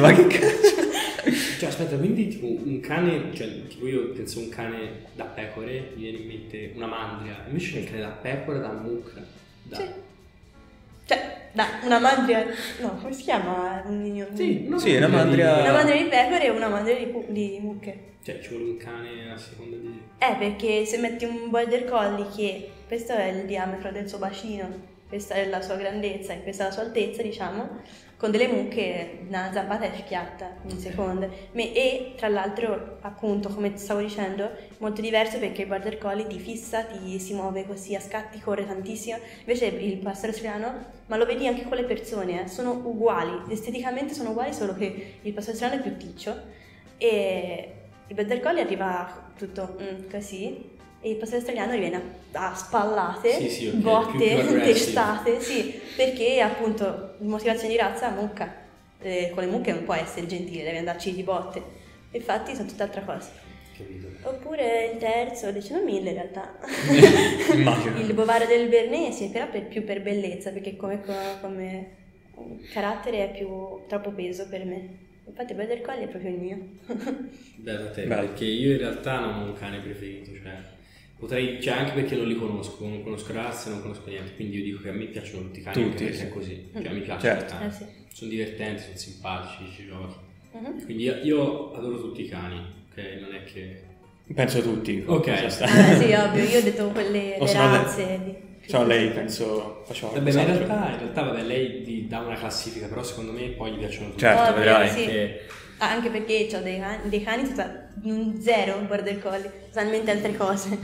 [0.00, 0.80] Ma che cazzo?
[1.58, 6.02] Cioè, aspetta, quindi tipo un cane, cioè, tipo io penso un cane da pecore, mi
[6.02, 9.24] viene in mente una mandria, invece c'è il cane da pecora, da mucca,
[9.62, 9.76] da...
[9.76, 10.10] Sì.
[11.12, 12.46] Cioè, da una mandria...
[12.80, 13.82] No, come si chiama?
[13.86, 17.06] Un- Sì, una Sì, una mandria- di- Una mandria di pecore e una mandria di,
[17.06, 18.10] pu- di mucche.
[18.24, 20.00] Cioè, ci vuole un cane a seconda di...
[20.18, 24.90] Eh, perché se metti un border collie che questo è il diametro del suo bacino,
[25.08, 27.80] questa è la sua grandezza e questa è la sua altezza, diciamo,
[28.22, 31.48] con delle mucche una zampata è schiatta in seconde.
[31.54, 34.48] Me- E tra l'altro, appunto, come stavo dicendo,
[34.78, 38.64] molto diverso perché il border collie ti fissa, ti si muove così a scatti, corre
[38.64, 39.18] tantissimo.
[39.40, 44.14] Invece il pastore australiano, ma lo vedi anche con le persone, eh, sono uguali, esteticamente
[44.14, 46.40] sono uguali, solo che il pastore australiano è più ticcio
[46.98, 47.72] e
[48.06, 50.70] il border collie arriva tutto mm, così
[51.00, 52.00] e il pastore australiano viene
[52.34, 58.10] a, a spallate, Sì, sì, ok, più- botte, testate, sì, perché appunto motivazione di razza
[58.10, 58.60] mucca.
[59.00, 61.62] Eh, con le mucche non può essere gentile, devi andarci di botte.
[62.12, 63.30] Infatti sono tutt'altra cosa.
[63.76, 64.08] Capito?
[64.28, 66.58] Oppure il terzo, dicendo mille in realtà.
[67.98, 71.00] Il bovaro del Bernese, però per- più per bellezza, perché come,
[71.40, 71.90] come
[72.72, 74.98] carattere è più troppo peso per me.
[75.24, 76.58] Infatti il Border Collie è proprio il mio.
[77.56, 78.26] Beh, da te, Bello.
[78.26, 80.80] perché io in realtà non ho un cane preferito, cioè...
[81.22, 84.64] Potrei, cioè anche perché non li conosco, non conosco razze, non conosco niente, quindi io
[84.64, 86.22] dico che a me piacciono tutti i cani, Tutti, perché sì.
[86.24, 87.54] è così, cioè mi piacciono Certo.
[87.64, 87.84] Eh sì.
[88.12, 90.14] sono divertenti, sono simpatici, ci giochi.
[90.50, 90.84] Mhm.
[90.84, 92.56] Quindi io, io adoro tutti i cani,
[92.90, 93.20] ok?
[93.20, 93.82] Non è che...
[94.34, 95.00] Penso tutti.
[95.06, 95.28] Ok.
[95.28, 98.20] Ah, sì, ovvio, io ho detto quelle le razze.
[98.24, 102.18] di- Cioè, lei penso faceva Vabbè, ma in realtà, in realtà vabbè, lei ti dà
[102.18, 104.18] una classifica, però secondo me poi gli piacciono tutti.
[104.18, 104.88] Certo, vedrai.
[104.88, 105.04] sì.
[105.04, 105.40] Che-
[105.78, 107.44] Ah, anche perché ho dei cani, dei cani
[108.40, 110.78] zero un border collie, totalmente altre cose.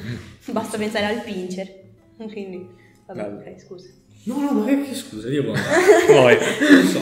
[0.47, 1.87] Basta pensare al pincher.
[2.17, 2.69] Quindi,
[3.07, 3.39] vabbè, Bello.
[3.39, 3.89] ok, scusa.
[4.25, 5.59] No, no, ma che scusa, io poi...
[6.07, 6.37] Poi.
[6.71, 7.01] non so,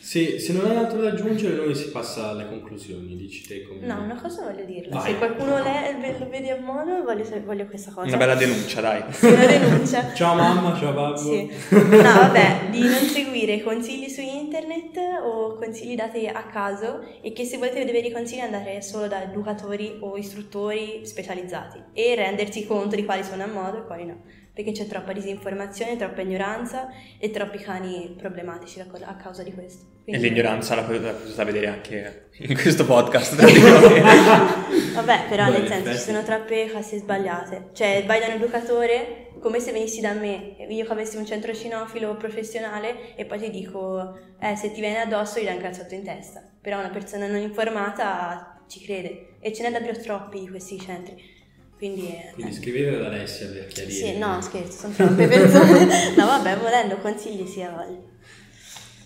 [0.00, 3.86] se, se non hai altro da aggiungere noi si passa alle conclusioni, dici te come...
[3.86, 4.96] No, una cosa voglio dirla.
[4.96, 5.12] Vai.
[5.12, 8.08] Se qualcuno le- lo vede a modo, voglio, voglio questa cosa.
[8.08, 9.02] Una bella denuncia, dai.
[9.10, 10.12] Sì, una denuncia.
[10.14, 11.16] Ciao mamma, ciao babbo.
[11.18, 11.50] Sì.
[12.00, 17.44] No, vabbè, di non seguire consigli su internet o consigli dati a caso e che
[17.44, 22.96] se volete vedere i consigli andare solo da educatori o istruttori specializzati e rendersi conto
[22.96, 24.20] di quali sono a modo e quali no,
[24.62, 26.88] perché c'è troppa disinformazione, troppa ignoranza
[27.18, 29.84] e troppi cani problematici a co- a causa di questo.
[30.04, 33.34] E Quindi- l'ignoranza la potete la potete vedere anche in questo podcast.
[34.94, 37.70] Vabbè, però Beh, nel senso ci sono troppe cose sbagliate.
[37.72, 41.54] Cioè, vai da un educatore come se venissi da me, io che avessi un centro
[41.54, 45.94] cinofilo professionale e poi ti dico, eh, se ti viene addosso gli dai un cazzotto
[45.94, 46.42] in testa.
[46.60, 51.38] Però una persona non informata ci crede e ce n'è davvero troppi di questi centri.
[51.80, 53.94] Quindi, eh, Quindi scrivete ad Alessia per chiarire.
[53.94, 55.84] sì, no, scherzo, sono troppe persone.
[56.14, 57.98] no, vabbè, volendo consigli sì, a voglia.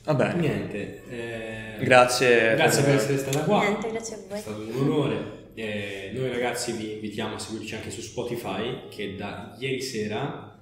[0.07, 1.03] Vabbè, Niente.
[1.09, 2.55] eh, grazie.
[2.57, 3.61] Grazie per essere stata qua.
[3.61, 4.39] Niente, grazie a È voi.
[4.41, 5.17] stato un onore.
[5.55, 10.59] Eh, noi ragazzi vi invitiamo a seguirci anche su Spotify che da ieri sera,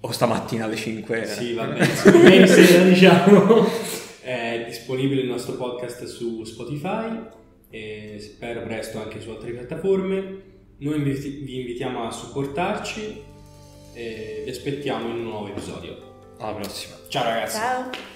[0.00, 1.26] O stamattina alle 5.
[1.26, 1.86] sì vabbè,
[2.30, 3.68] ieri sera diciamo,
[4.22, 7.20] è disponibile il nostro podcast su Spotify
[7.68, 10.50] e spero presto anche su altre piattaforme.
[10.82, 13.22] Noi inviti- vi invitiamo a supportarci
[13.94, 16.34] e vi aspettiamo in un nuovo episodio.
[16.38, 16.96] Alla prossima.
[17.08, 17.56] Ciao ragazzi!
[17.56, 18.11] Ciao.